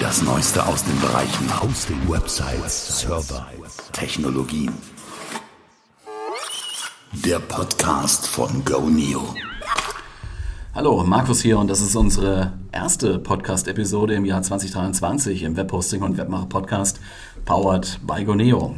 Das 0.00 0.22
Neueste 0.22 0.66
aus 0.66 0.82
den 0.82 0.98
Bereichen 0.98 1.62
Hosting, 1.62 2.08
Websites, 2.08 3.00
Server, 3.00 3.46
Technologien. 3.92 4.72
Der 7.12 7.38
Podcast 7.38 8.26
von 8.26 8.64
GoNeo. 8.64 9.34
Hallo, 10.74 11.04
Markus 11.04 11.42
hier 11.42 11.58
und 11.58 11.68
das 11.68 11.82
ist 11.82 11.94
unsere 11.96 12.54
erste 12.72 13.18
Podcast-Episode 13.18 14.14
im 14.14 14.24
Jahr 14.24 14.40
2023 14.40 15.42
im 15.42 15.58
Webhosting 15.58 16.00
und 16.00 16.16
Webmacher 16.16 16.46
Podcast, 16.46 16.98
powered 17.44 18.00
by 18.06 18.24
GoNeo. 18.24 18.76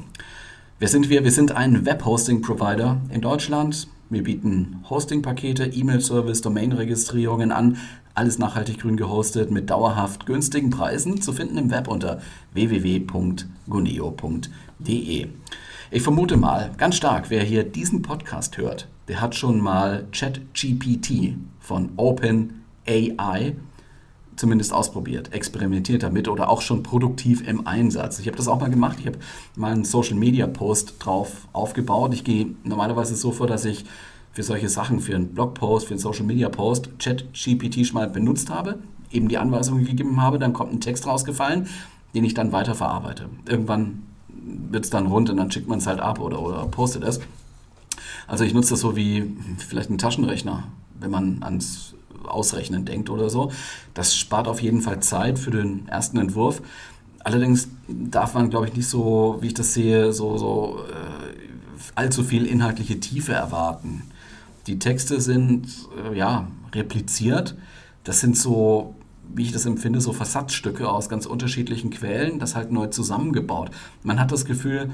Wer 0.81 0.89
sind 0.89 1.09
wir? 1.09 1.23
Wir 1.23 1.31
sind 1.31 1.53
ein 1.53 1.87
Webhosting-Provider 1.87 3.01
in 3.11 3.21
Deutschland. 3.21 3.87
Wir 4.11 4.25
bieten 4.25 4.85
Hosting-Pakete, 4.91 5.67
E-Mail-Service, 5.67 6.43
Domain-Registrierungen 6.43 7.53
an, 7.53 7.79
alles 8.15 8.39
nachhaltig 8.39 8.81
grün 8.81 8.97
gehostet 8.97 9.51
mit 9.51 9.71
dauerhaft 9.71 10.27
günstigen 10.27 10.71
Preisen 10.71 11.23
zu 11.23 11.33
finden 11.33 11.57
im 11.57 11.71
Web 11.71 11.89
unter 11.89 12.21
www.guneo.de. 12.53 13.49
Ich 15.91 16.03
vermute 16.03 16.37
mal 16.37 16.71
ganz 16.79 16.97
stark, 16.97 17.31
wer 17.31 17.43
hier 17.43 17.65
diesen 17.65 18.03
Podcast 18.03 18.59
hört, 18.59 18.89
der 19.09 19.21
hat 19.21 19.35
schon 19.35 19.61
mal 19.61 20.07
ChatGPT 20.13 21.37
von 21.61 21.91
OpenAI 21.97 23.57
zumindest 24.37 24.73
ausprobiert, 24.73 25.33
experimentiert 25.33 26.03
damit 26.03 26.29
oder 26.29 26.49
auch 26.49 26.63
schon 26.63 26.83
produktiv 26.83 27.47
im 27.47 27.67
Einsatz. 27.67 28.19
Ich 28.19 28.27
habe 28.27 28.37
das 28.37 28.49
auch 28.49 28.61
mal 28.61 28.71
gemacht. 28.71 28.97
Ich 29.01 29.07
habe 29.07 29.19
mal 29.57 29.73
einen 29.73 29.85
Social 29.85 30.17
Media 30.17 30.47
Post 30.47 30.97
drauf 30.99 31.49
aufgebaut. 31.53 32.15
Ich 32.15 32.25
gehe 32.25 32.55
normalerweise 32.65 33.15
so 33.15 33.33
vor, 33.33 33.47
dass 33.47 33.65
ich 33.65 33.85
für 34.33 34.43
solche 34.43 34.69
Sachen, 34.69 35.01
für 35.01 35.15
einen 35.15 35.35
Blogpost, 35.35 35.87
für 35.87 35.95
einen 35.95 36.01
Social 36.01 36.25
Media 36.25 36.49
Post, 36.49 36.99
ChatGPT 36.99 37.87
schon 37.87 37.95
mal 37.95 38.09
benutzt 38.09 38.51
habe, 38.51 38.79
eben 39.11 39.29
die 39.29 39.39
Anweisungen 39.39 39.85
gegeben 39.85 40.21
habe, 40.21 40.39
dann 40.39 40.53
kommt 40.53 40.73
ein 40.73 40.81
Text 40.81 41.07
rausgefallen, 41.07 41.69
den 42.15 42.25
ich 42.25 42.35
dann 42.35 42.53
weiter 42.53 42.75
verarbeite. 42.75 43.29
Irgendwann 43.47 44.03
wird 44.29 44.85
es 44.85 44.91
dann 44.91 45.07
rund 45.07 45.31
und 45.31 45.37
dann 45.37 45.51
schickt 45.51 45.69
man 45.69 45.79
es 45.79 45.87
halt 45.87 46.01
ab 46.01 46.19
oder, 46.19 46.41
oder 46.41 46.67
postet 46.67 47.05
es. 47.05 47.21
Also 48.27 48.45
ich 48.45 48.55
nutze 48.55 48.71
das 48.71 48.81
so 48.81 48.97
wie 48.97 49.37
vielleicht 49.59 49.91
ein 49.91 49.99
Taschenrechner, 49.99 50.65
wenn 50.99 51.11
man 51.11 51.43
ans 51.43 51.95
Ausrechnen 52.25 52.85
denkt 52.85 53.11
oder 53.11 53.29
so. 53.29 53.53
Das 53.95 54.17
spart 54.17 54.49
auf 54.49 54.63
jeden 54.63 54.81
Fall 54.81 55.01
Zeit 55.01 55.39
für 55.39 55.51
den 55.51 55.89
ersten 55.89 56.19
Entwurf. 56.19 56.63
Allerdings 57.25 57.69
darf 57.89 58.35
man, 58.35 58.51
glaube 58.51 58.69
ich, 58.69 58.75
nicht 58.75 58.89
so, 58.89 59.39
wie 59.41 59.49
ich 59.49 59.55
das 59.55 59.75
sehe, 59.75 60.13
so, 60.13 60.39
so 60.39 60.81
äh, 60.89 61.91
allzu 61.95 62.25
viel 62.25 62.47
inhaltliche 62.47 62.99
Tiefe 62.99 63.33
erwarten. 63.33 64.03
Die 64.67 64.79
Texte 64.79 65.21
sind 65.21 65.67
äh, 66.11 66.17
ja 66.17 66.49
repliziert. 66.75 67.57
Das 68.05 68.21
sind 68.21 68.37
so, 68.37 68.95
wie 69.35 69.43
ich 69.43 69.53
das 69.53 69.67
empfinde, 69.67 70.01
so 70.01 70.13
Versatzstücke 70.13 70.89
aus 70.89 71.09
ganz 71.09 71.27
unterschiedlichen 71.27 71.91
Quellen, 71.91 72.39
das 72.39 72.55
halt 72.55 72.73
neu 72.73 72.87
zusammengebaut. 72.89 73.71
Man 74.03 74.21
hat 74.21 74.33
das 74.33 74.45
Gefühl, 74.45 74.91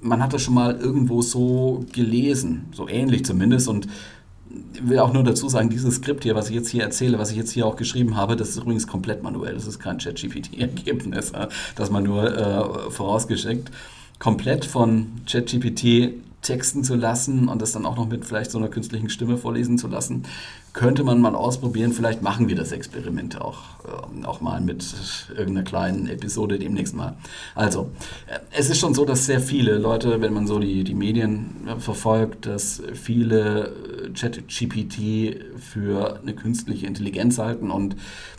man 0.00 0.22
hat 0.22 0.32
das 0.32 0.42
schon 0.42 0.54
mal 0.54 0.76
irgendwo 0.76 1.22
so 1.22 1.84
gelesen, 1.92 2.66
so 2.72 2.88
ähnlich 2.88 3.24
zumindest. 3.24 3.68
Und 3.68 3.88
will 4.82 4.98
auch 4.98 5.12
nur 5.12 5.24
dazu 5.24 5.48
sagen, 5.48 5.70
dieses 5.70 5.96
Skript 5.96 6.24
hier, 6.24 6.34
was 6.34 6.48
ich 6.48 6.54
jetzt 6.54 6.68
hier 6.68 6.82
erzähle, 6.82 7.18
was 7.18 7.30
ich 7.30 7.36
jetzt 7.36 7.52
hier 7.52 7.66
auch 7.66 7.76
geschrieben 7.76 8.16
habe, 8.16 8.36
das 8.36 8.50
ist 8.50 8.58
übrigens 8.58 8.86
komplett 8.86 9.22
manuell. 9.22 9.54
Das 9.54 9.66
ist 9.66 9.78
kein 9.78 9.98
ChatGPT-Ergebnis, 9.98 11.32
das 11.76 11.90
man 11.90 12.04
nur 12.04 12.36
äh, 12.36 12.90
vorausgeschickt. 12.90 13.70
Komplett 14.18 14.64
von 14.64 15.08
ChatGPT 15.26 16.14
texten 16.42 16.82
zu 16.82 16.96
lassen 16.96 17.48
und 17.48 17.62
das 17.62 17.72
dann 17.72 17.86
auch 17.86 17.96
noch 17.96 18.08
mit 18.08 18.24
vielleicht 18.24 18.50
so 18.50 18.58
einer 18.58 18.68
künstlichen 18.68 19.08
Stimme 19.08 19.38
vorlesen 19.38 19.78
zu 19.78 19.86
lassen, 19.86 20.24
könnte 20.72 21.04
man 21.04 21.20
mal 21.20 21.36
ausprobieren. 21.36 21.92
Vielleicht 21.92 22.22
machen 22.22 22.48
wir 22.48 22.56
das 22.56 22.72
Experiment 22.72 23.40
auch, 23.40 23.60
äh, 23.84 24.26
auch 24.26 24.40
mal 24.40 24.60
mit 24.60 24.84
irgendeiner 25.30 25.62
kleinen 25.62 26.08
Episode 26.08 26.58
demnächst 26.58 26.94
mal. 26.94 27.16
Also, 27.54 27.90
äh, 28.26 28.40
es 28.50 28.70
ist 28.70 28.78
schon 28.78 28.92
so, 28.92 29.04
dass 29.04 29.26
sehr 29.26 29.40
viele 29.40 29.78
Leute, 29.78 30.20
wenn 30.20 30.32
man 30.32 30.48
so 30.48 30.58
die, 30.58 30.82
die 30.82 30.94
Medien 30.94 31.68
äh, 31.68 31.78
verfolgt, 31.78 32.46
dass 32.46 32.82
viele 32.94 33.68
äh, 33.68 34.10
ChatGPT 34.10 35.60
für 35.60 36.20
eine 36.20 36.34
künstliche 36.34 36.86
Intelligenz 36.86 37.38
halten 37.38 37.70
und 37.70 37.94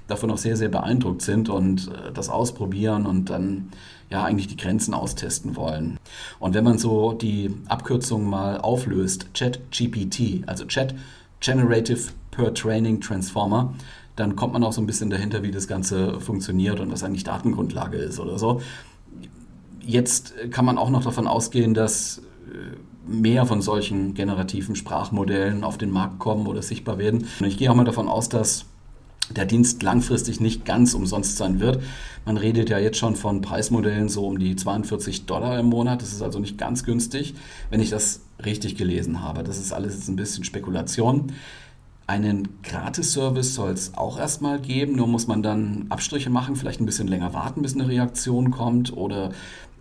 davon 0.07 0.29
auch 0.29 0.37
sehr, 0.37 0.57
sehr 0.57 0.69
beeindruckt 0.69 1.21
sind 1.21 1.47
und 1.47 1.87
äh, 1.87 2.11
das 2.13 2.27
ausprobieren 2.27 3.05
und 3.05 3.29
dann 3.29 3.69
ja 4.13 4.23
eigentlich 4.23 4.47
die 4.47 4.57
Grenzen 4.57 4.93
austesten 4.93 5.55
wollen. 5.55 5.97
Und 6.39 6.53
wenn 6.53 6.63
man 6.63 6.77
so 6.77 7.13
die 7.13 7.53
Abkürzung 7.67 8.29
mal 8.29 8.59
auflöst, 8.61 9.33
ChatGPT, 9.33 10.47
also 10.47 10.65
Chat 10.65 10.95
Generative 11.39 12.11
Per 12.31 12.53
Training 12.53 13.01
Transformer, 13.01 13.73
dann 14.15 14.35
kommt 14.35 14.53
man 14.53 14.63
auch 14.63 14.71
so 14.71 14.81
ein 14.81 14.85
bisschen 14.85 15.09
dahinter, 15.09 15.43
wie 15.43 15.51
das 15.51 15.67
Ganze 15.67 16.19
funktioniert 16.19 16.79
und 16.79 16.91
was 16.91 17.03
eigentlich 17.03 17.23
Datengrundlage 17.23 17.97
ist 17.97 18.19
oder 18.19 18.37
so. 18.37 18.61
Jetzt 19.81 20.35
kann 20.51 20.63
man 20.63 20.77
auch 20.77 20.89
noch 20.89 21.03
davon 21.03 21.27
ausgehen, 21.27 21.73
dass 21.73 22.19
äh, 22.47 23.11
mehr 23.11 23.45
von 23.45 23.61
solchen 23.61 24.13
generativen 24.13 24.75
Sprachmodellen 24.75 25.63
auf 25.63 25.77
den 25.77 25.89
Markt 25.89 26.19
kommen 26.19 26.47
oder 26.47 26.61
sichtbar 26.61 26.99
werden. 26.99 27.27
Und 27.39 27.47
ich 27.47 27.57
gehe 27.57 27.69
auch 27.69 27.75
mal 27.75 27.83
davon 27.83 28.07
aus, 28.07 28.29
dass 28.29 28.65
der 29.29 29.45
Dienst 29.45 29.83
langfristig 29.83 30.39
nicht 30.39 30.65
ganz 30.65 30.93
umsonst 30.93 31.37
sein 31.37 31.59
wird. 31.59 31.81
Man 32.25 32.37
redet 32.37 32.69
ja 32.69 32.77
jetzt 32.77 32.97
schon 32.97 33.15
von 33.15 33.41
Preismodellen 33.41 34.09
so 34.09 34.27
um 34.27 34.39
die 34.39 34.55
42 34.55 35.25
Dollar 35.25 35.59
im 35.59 35.67
Monat. 35.67 36.01
Das 36.01 36.11
ist 36.11 36.21
also 36.21 36.39
nicht 36.39 36.57
ganz 36.57 36.83
günstig, 36.83 37.35
wenn 37.69 37.79
ich 37.79 37.89
das 37.89 38.21
richtig 38.43 38.75
gelesen 38.75 39.21
habe. 39.21 39.43
Das 39.43 39.57
ist 39.57 39.71
alles 39.71 39.95
jetzt 39.95 40.09
ein 40.09 40.15
bisschen 40.15 40.43
Spekulation. 40.43 41.33
Einen 42.05 42.61
Gratis-Service 42.63 43.55
soll 43.55 43.71
es 43.71 43.95
auch 43.95 44.19
erstmal 44.19 44.59
geben, 44.59 44.97
nur 44.97 45.07
muss 45.07 45.27
man 45.27 45.41
dann 45.41 45.85
Abstriche 45.89 46.29
machen, 46.29 46.57
vielleicht 46.57 46.81
ein 46.81 46.85
bisschen 46.85 47.07
länger 47.07 47.33
warten, 47.33 47.61
bis 47.61 47.75
eine 47.75 47.87
Reaktion 47.87 48.51
kommt 48.51 48.95
oder 48.95 49.31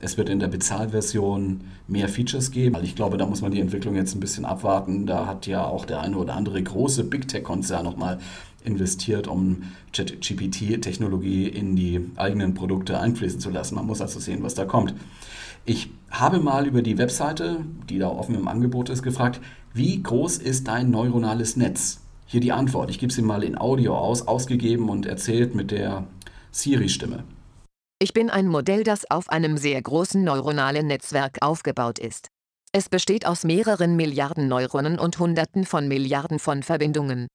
es 0.01 0.17
wird 0.17 0.29
in 0.29 0.39
der 0.39 0.49
Bezahlversion 0.49 1.63
mehr 1.89 2.09
Features 2.09 2.51
geben. 2.51 2.77
Ich 2.83 2.95
glaube, 2.95 3.17
da 3.17 3.27
muss 3.27 3.41
man 3.41 3.53
die 3.53 3.61
Entwicklung 3.61 3.95
jetzt 3.95 4.15
ein 4.15 4.21
bisschen 4.21 4.45
abwarten. 4.45 5.07
Da 5.07 5.27
hat 5.27 5.47
ja 5.47 5.65
auch 5.65 5.85
der 5.85 6.01
eine 6.01 6.17
oder 6.17 6.35
andere 6.35 6.63
große 6.63 7.05
Big 7.05 7.29
Tech-Konzern 7.29 7.85
nochmal 7.85 8.19
investiert, 8.65 9.29
um 9.29 9.63
ChatGPT-Technologie 9.93 11.49
in 11.49 11.77
die 11.77 12.09
eigenen 12.17 12.55
Produkte 12.55 12.99
einfließen 12.99 13.41
zu 13.41 13.51
lassen. 13.51 13.77
Man 13.77 13.87
muss 13.87 14.01
also 14.01 14.21
sehen, 14.21 14.43
was 14.43 14.55
da 14.55 14.65
kommt. 14.65 14.95
Ich 15.65 15.91
habe 16.11 16.41
mal 16.41 16.67
über 16.67 16.83
die 16.83 16.99
Webseite, 16.99 17.65
die 17.89 17.99
da 17.99 18.09
offen 18.09 18.35
im 18.35 18.49
Angebot 18.49 18.91
ist, 18.91 19.03
gefragt, 19.03 19.41
wie 19.73 20.03
groß 20.03 20.39
ist 20.39 20.67
dein 20.67 20.91
neuronales 20.91 21.57
Netz? 21.57 22.02
Hier 22.33 22.41
die 22.41 22.53
Antwort. 22.53 22.89
Ich 22.89 22.99
gebe 22.99 23.13
sie 23.13 23.21
mal 23.21 23.45
in 23.45 23.59
Audio 23.59 23.95
aus, 23.95 24.27
ausgegeben 24.27 24.89
und 24.89 25.05
erzählt 25.05 25.55
mit 25.55 25.71
der 25.71 26.07
Siri-Stimme. 26.51 27.25
Ich 27.99 28.15
bin 28.15 28.31
ein 28.31 28.47
Modell, 28.47 28.85
das 28.85 29.05
auf 29.11 29.29
einem 29.29 29.59
sehr 29.59 29.83
großen 29.83 30.25
neuronalen 30.25 30.87
Netzwerk 30.87 31.43
aufgebaut 31.43 31.99
ist. 31.99 32.29
Es 32.73 32.89
besteht 32.89 33.27
aus 33.27 33.45
mehreren 33.45 33.97
Milliarden 33.97 34.49
Neuronen 34.49 34.99
und 34.99 35.19
Hunderten 35.19 35.67
von 35.67 35.89
Milliarden 35.89 36.39
von 36.39 36.63
Verbindungen. 36.63 37.27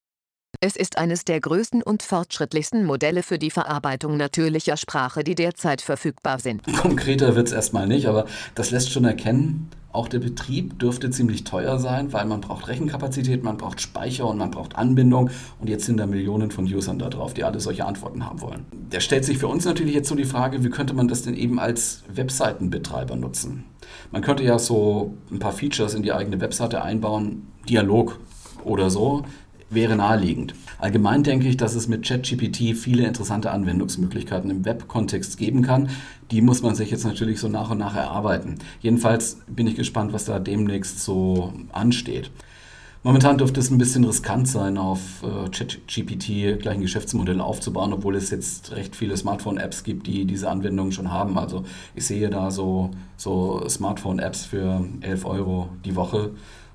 Es 0.61 0.75
ist 0.75 0.97
eines 0.97 1.25
der 1.25 1.41
größten 1.41 1.83
und 1.83 2.01
fortschrittlichsten 2.01 2.83
Modelle 2.83 3.21
für 3.21 3.37
die 3.37 3.51
Verarbeitung 3.51 4.17
natürlicher 4.17 4.77
Sprache, 4.77 5.23
die 5.23 5.35
derzeit 5.35 5.81
verfügbar 5.81 6.39
sind. 6.39 6.63
Konkreter 6.75 7.35
wird 7.35 7.49
es 7.49 7.53
erstmal 7.53 7.85
nicht, 7.85 8.07
aber 8.07 8.25
das 8.55 8.71
lässt 8.71 8.91
schon 8.91 9.05
erkennen, 9.05 9.69
auch 9.97 10.07
der 10.07 10.19
Betrieb 10.19 10.77
dürfte 10.79 11.09
ziemlich 11.09 11.43
teuer 11.43 11.79
sein, 11.79 12.13
weil 12.13 12.25
man 12.25 12.39
braucht 12.39 12.67
Rechenkapazität, 12.67 13.43
man 13.43 13.57
braucht 13.57 13.81
Speicher 13.81 14.27
und 14.27 14.37
man 14.37 14.51
braucht 14.51 14.75
Anbindung. 14.75 15.31
Und 15.59 15.69
jetzt 15.69 15.85
sind 15.85 15.97
da 15.97 16.05
Millionen 16.05 16.51
von 16.51 16.65
Usern 16.65 16.99
da 16.99 17.09
drauf, 17.09 17.33
die 17.33 17.43
alle 17.43 17.59
solche 17.59 17.85
Antworten 17.85 18.23
haben 18.23 18.39
wollen. 18.41 18.65
Da 18.91 18.99
stellt 18.99 19.25
sich 19.25 19.39
für 19.39 19.47
uns 19.47 19.65
natürlich 19.65 19.95
jetzt 19.95 20.07
so 20.07 20.15
die 20.15 20.25
Frage, 20.25 20.63
wie 20.63 20.69
könnte 20.69 20.93
man 20.93 21.07
das 21.07 21.23
denn 21.23 21.33
eben 21.33 21.59
als 21.59 22.03
Webseitenbetreiber 22.13 23.15
nutzen? 23.15 23.65
Man 24.11 24.21
könnte 24.21 24.43
ja 24.43 24.59
so 24.59 25.15
ein 25.31 25.39
paar 25.39 25.51
Features 25.51 25.95
in 25.95 26.03
die 26.03 26.13
eigene 26.13 26.39
Webseite 26.39 26.83
einbauen, 26.83 27.47
Dialog 27.67 28.19
oder 28.63 28.89
so, 28.89 29.23
wäre 29.69 29.95
naheliegend. 29.95 30.53
Allgemein 30.79 31.23
denke 31.23 31.47
ich, 31.47 31.57
dass 31.57 31.75
es 31.75 31.87
mit 31.87 32.05
ChatGPT 32.05 32.75
viele 32.75 33.05
interessante 33.05 33.51
Anwendungsmöglichkeiten 33.51 34.49
im 34.49 34.65
Web-Kontext 34.65 35.37
geben 35.37 35.61
kann. 35.61 35.89
Die 36.31 36.41
muss 36.41 36.61
man 36.61 36.75
sich 36.75 36.91
jetzt 36.91 37.05
natürlich 37.05 37.39
so 37.39 37.47
nach 37.47 37.69
und 37.71 37.77
nach 37.77 37.95
erarbeiten. 37.95 38.59
Jedenfalls 38.81 39.39
bin 39.47 39.67
ich 39.67 39.75
gespannt, 39.75 40.13
was 40.13 40.25
da 40.25 40.39
demnächst 40.39 40.99
so 40.99 41.53
ansteht. 41.71 42.31
Momentan 43.03 43.37
dürfte 43.37 43.59
es 43.59 43.69
ein 43.69 43.77
bisschen 43.77 44.03
riskant 44.03 44.47
sein, 44.47 44.77
auf 44.77 45.23
äh, 45.23 45.49
ChatGPT 45.49 46.59
gleich 46.59 46.75
ein 46.75 46.81
Geschäftsmodell 46.81 47.39
aufzubauen, 47.39 47.93
obwohl 47.93 48.15
es 48.15 48.31
jetzt 48.31 48.73
recht 48.73 48.95
viele 48.95 49.15
Smartphone-Apps 49.15 49.83
gibt, 49.83 50.07
die 50.07 50.25
diese 50.25 50.49
Anwendungen 50.49 50.91
schon 50.91 51.11
haben. 51.11 51.37
Also 51.37 51.63
ich 51.95 52.05
sehe 52.05 52.29
da 52.29 52.51
so, 52.51 52.91
so 53.15 53.63
Smartphone-Apps 53.69 54.45
für 54.45 54.85
11 55.01 55.25
Euro 55.25 55.69
die 55.85 55.95
Woche 55.95 56.31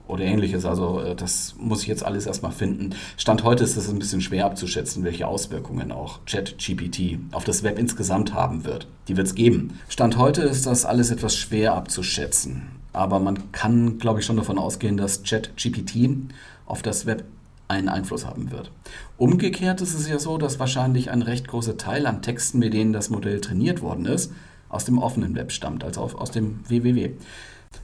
oder 0.08 0.24
ähnliches. 0.24 0.64
Also 0.64 1.00
äh, 1.00 1.14
das 1.14 1.54
muss 1.58 1.82
ich 1.82 1.88
jetzt 1.88 2.04
alles 2.04 2.26
erstmal 2.26 2.52
finden. 2.52 2.94
Stand 3.16 3.44
heute 3.44 3.64
ist 3.64 3.76
es 3.76 3.88
ein 3.88 3.98
bisschen 3.98 4.20
schwer 4.20 4.46
abzuschätzen, 4.46 5.04
welche 5.04 5.26
Auswirkungen 5.26 5.92
auch 5.92 6.20
ChatGPT 6.26 7.18
auf 7.32 7.44
das 7.44 7.62
Web 7.62 7.78
insgesamt 7.78 8.34
haben 8.34 8.64
wird. 8.64 8.86
Die 9.08 9.16
wird 9.16 9.26
es 9.26 9.34
geben. 9.34 9.78
Stand 9.88 10.16
heute 10.18 10.42
ist 10.42 10.66
das 10.66 10.84
alles 10.84 11.10
etwas 11.10 11.36
schwer 11.36 11.74
abzuschätzen. 11.74 12.62
Aber 12.92 13.20
man 13.20 13.52
kann, 13.52 13.98
glaube 13.98 14.20
ich, 14.20 14.26
schon 14.26 14.36
davon 14.36 14.58
ausgehen, 14.58 14.96
dass 14.96 15.22
ChatGPT 15.22 16.10
auf 16.66 16.82
das 16.82 17.06
Web 17.06 17.24
einen 17.68 17.88
Einfluss 17.88 18.26
haben 18.26 18.50
wird. 18.50 18.70
Umgekehrt 19.16 19.80
ist 19.80 19.94
es 19.94 20.08
ja 20.08 20.18
so, 20.18 20.36
dass 20.36 20.58
wahrscheinlich 20.58 21.10
ein 21.10 21.22
recht 21.22 21.48
großer 21.48 21.78
Teil 21.78 22.06
an 22.06 22.20
Texten, 22.20 22.58
mit 22.58 22.74
denen 22.74 22.92
das 22.92 23.08
Modell 23.08 23.40
trainiert 23.40 23.80
worden 23.80 24.04
ist, 24.04 24.32
aus 24.68 24.84
dem 24.84 24.98
offenen 24.98 25.34
Web 25.34 25.52
stammt, 25.52 25.84
also 25.84 26.02
aus 26.02 26.30
dem 26.30 26.60
WWW. 26.68 27.12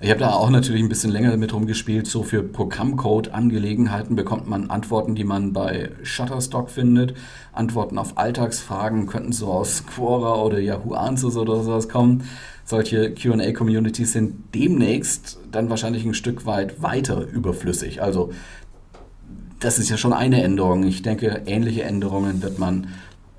Ich 0.01 0.11
habe 0.11 0.21
da 0.21 0.31
auch 0.31 0.51
natürlich 0.51 0.81
ein 0.81 0.89
bisschen 0.89 1.11
länger 1.11 1.33
damit 1.33 1.53
rumgespielt. 1.53 2.07
So 2.07 2.23
für 2.23 2.45
Programmcode-Angelegenheiten 2.45 4.15
bekommt 4.15 4.49
man 4.49 4.71
Antworten, 4.71 5.17
die 5.17 5.25
man 5.25 5.53
bei 5.53 5.91
Shutterstock 6.05 6.71
findet. 6.71 7.15
Antworten 7.53 7.99
auf 7.99 8.17
Alltagsfragen 8.17 9.09
könnten 9.09 9.33
so 9.33 9.49
aus 9.49 9.85
Quora 9.87 10.41
oder 10.41 10.61
Yahoo 10.61 10.95
Answers 10.95 11.37
oder 11.37 11.65
sowas 11.65 11.89
kommen. 11.89 12.23
Solche 12.65 13.13
QA-Communities 13.13 14.13
sind 14.13 14.55
demnächst 14.55 15.41
dann 15.51 15.69
wahrscheinlich 15.69 16.05
ein 16.05 16.15
Stück 16.15 16.47
weit 16.47 16.81
weiter 16.81 17.27
überflüssig. 17.27 18.01
Also 18.01 18.31
das 19.59 19.81
ist 19.81 19.89
ja 19.89 19.97
schon 19.97 20.13
eine 20.13 20.43
Änderung. 20.43 20.85
Ich 20.85 21.03
denke, 21.03 21.43
ähnliche 21.47 21.83
Änderungen 21.83 22.41
wird 22.43 22.61
man 22.61 22.89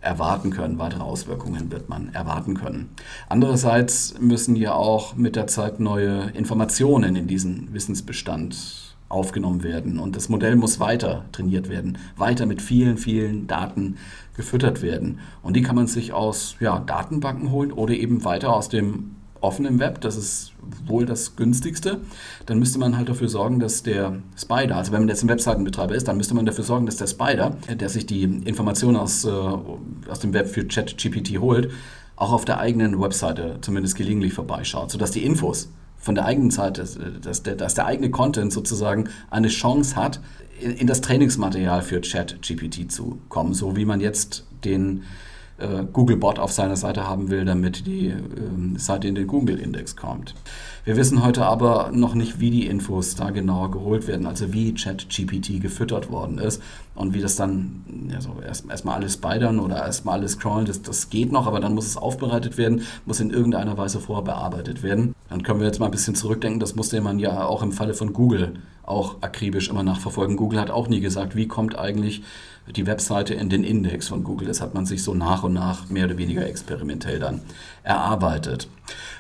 erwarten 0.02 0.52
können, 0.52 0.80
weitere 0.80 1.04
Auswirkungen 1.04 1.72
wird 1.72 1.90
man 1.90 2.14
erwarten 2.14 2.56
können. 2.56 2.90
Andererseits 3.28 4.16
müssen 4.20 4.56
ja 4.56 4.74
auch 4.74 5.16
mit 5.16 5.36
der 5.36 5.48
Zeit 5.48 5.80
neue 5.80 6.30
Informationen 6.32 7.16
in 7.16 7.28
diesen 7.28 7.74
Wissensbestand 7.74 8.96
aufgenommen 9.10 9.64
werden 9.64 10.00
und 10.00 10.16
das 10.16 10.30
Modell 10.30 10.56
muss 10.56 10.80
weiter 10.80 11.26
trainiert 11.32 11.68
werden, 11.68 11.98
weiter 12.16 12.46
mit 12.46 12.62
vielen, 12.62 12.98
vielen 12.98 13.48
Daten 13.48 13.98
gefüttert 14.38 14.82
werden. 14.82 15.20
Und 15.42 15.56
die 15.56 15.64
kann 15.64 15.76
man 15.76 15.88
sich 15.88 16.14
aus 16.14 16.56
ja, 16.60 16.80
Datenbanken 16.80 17.52
holen 17.52 17.72
oder 17.72 17.94
eben 17.94 18.24
weiter 18.24 18.54
aus 18.54 18.70
dem 18.70 19.16
offen 19.42 19.66
im 19.66 19.80
Web, 19.80 20.02
das 20.02 20.18
ist 20.18 20.54
wohl 20.86 21.06
das 21.06 21.36
günstigste, 21.36 22.00
dann 22.46 22.60
müsste 22.60 22.80
man 22.80 22.98
halt 22.98 23.10
dafür 23.10 23.30
sorgen, 23.30 23.60
dass 23.60 23.84
der 23.84 24.20
Spider, 24.38 24.78
also 24.78 24.92
wenn 24.92 25.02
man 25.02 25.10
jetzt 25.10 25.24
ein 25.24 25.30
Webseitenbetreiber 25.30 25.96
ist, 25.96 26.08
dann 26.08 26.18
müsste 26.18 26.34
man 26.36 26.46
dafür 26.46 26.64
sorgen, 26.64 26.86
dass 26.86 26.98
der 26.98 27.08
Spider, 27.08 27.58
der 27.70 27.90
sich 27.90 28.06
die 28.06 28.24
Informationen 28.24 28.98
aus, 28.98 29.26
äh, 29.26 29.30
aus 29.30 30.20
dem 30.22 30.34
Web 30.34 30.48
für 30.48 30.66
ChatGPT 30.66 31.40
holt, 31.40 31.72
auch 32.16 32.34
auf 32.34 32.46
der 32.46 32.60
eigenen 32.60 33.00
Webseite 33.00 33.58
zumindest 33.62 33.96
gelegentlich 33.96 34.34
vorbeischaut, 34.34 34.92
sodass 34.92 35.12
die 35.12 35.24
Infos 35.24 35.70
von 35.98 36.16
der 36.16 36.26
eigenen 36.26 36.52
Seite, 36.52 36.86
dass 37.22 37.44
der, 37.44 37.56
dass 37.56 37.76
der 37.76 37.86
eigene 37.86 38.10
Content 38.10 38.52
sozusagen 38.52 39.10
eine 39.30 39.48
Chance 39.48 39.96
hat, 39.96 40.20
in, 40.60 40.72
in 40.72 40.88
das 40.88 41.02
Trainingsmaterial 41.02 41.82
für 41.82 42.02
ChatGPT 42.02 42.92
zu 42.92 43.20
kommen, 43.30 43.54
so 43.54 43.76
wie 43.76 43.86
man 43.86 44.02
jetzt 44.02 44.46
den 44.64 45.04
äh, 45.60 45.86
Googlebot 45.92 46.40
auf 46.40 46.52
seiner 46.52 46.76
Seite 46.76 47.08
haben 47.08 47.30
will, 47.30 47.46
damit 47.46 47.86
die 47.86 48.08
äh, 48.08 48.16
Seite 48.78 49.08
in 49.08 49.16
den 49.16 49.28
Google-Index 49.28 49.96
kommt. 49.96 50.36
Wir 50.86 50.98
wissen 50.98 51.24
heute 51.24 51.46
aber 51.46 51.92
noch 51.94 52.16
nicht, 52.16 52.40
wie 52.40 52.50
die 52.50 52.66
Infos 52.66 53.16
da 53.16 53.30
genauer 53.30 53.72
geholt 53.72 54.08
werden, 54.08 54.26
also 54.26 54.54
wie 54.54 54.74
ChatGPT 54.74 55.62
gefüttert 55.62 56.10
worden 56.10 56.40
ist 56.40 56.62
und 56.96 57.14
wie 57.14 57.22
das 57.22 57.36
dann, 57.36 57.84
also 58.16 58.38
erstmal 58.46 58.74
erst 58.74 58.88
alles 58.88 59.14
spidern 59.14 59.60
oder 59.60 59.78
erstmal 59.78 60.20
alles 60.20 60.34
scrollen, 60.34 60.66
das, 60.66 60.82
das 60.82 61.10
geht 61.10 61.32
noch, 61.32 61.48
aber 61.48 61.60
dann 61.60 61.76
muss 61.76 61.86
es 61.86 61.98
aufbereitet 61.98 62.58
werden, 62.58 62.82
muss 63.06 63.20
in 63.20 63.30
irgendeiner 63.30 63.78
Weise 63.78 64.00
vorher 64.00 64.24
bearbeitet 64.24 64.82
werden. 64.82 65.14
Dann 65.30 65.44
können 65.44 65.60
wir 65.60 65.68
jetzt 65.68 65.80
mal 65.80 65.86
ein 65.86 65.92
bisschen 65.92 66.16
zurückdenken, 66.16 66.60
das 66.60 66.76
musste 66.76 67.00
man 67.02 67.20
ja 67.20 67.46
auch 67.46 67.62
im 67.62 67.72
Falle 67.72 67.94
von 67.94 68.14
Google 68.14 68.54
auch 68.84 69.22
akribisch 69.22 69.70
immer 69.70 69.84
nachverfolgen. 69.84 70.36
Google 70.36 70.60
hat 70.60 70.72
auch 70.72 70.88
nie 70.88 71.00
gesagt, 71.00 71.36
wie 71.36 71.48
kommt 71.48 71.78
eigentlich 71.78 72.24
die 72.76 72.88
Webseite 72.88 73.34
in 73.34 73.50
den 73.50 73.64
Index 73.64 74.08
von 74.08 74.24
Google. 74.24 74.48
Das 74.48 74.62
hat 74.62 74.74
man 74.74 74.86
sich 74.86 75.04
so 75.04 75.14
nach 75.14 75.44
und 75.44 75.54
nach 75.54 75.90
mehr 75.90 76.06
oder 76.06 76.18
weniger 76.18 76.46
experimentell 76.46 77.20
dann 77.20 77.42
erarbeitet. 77.84 78.68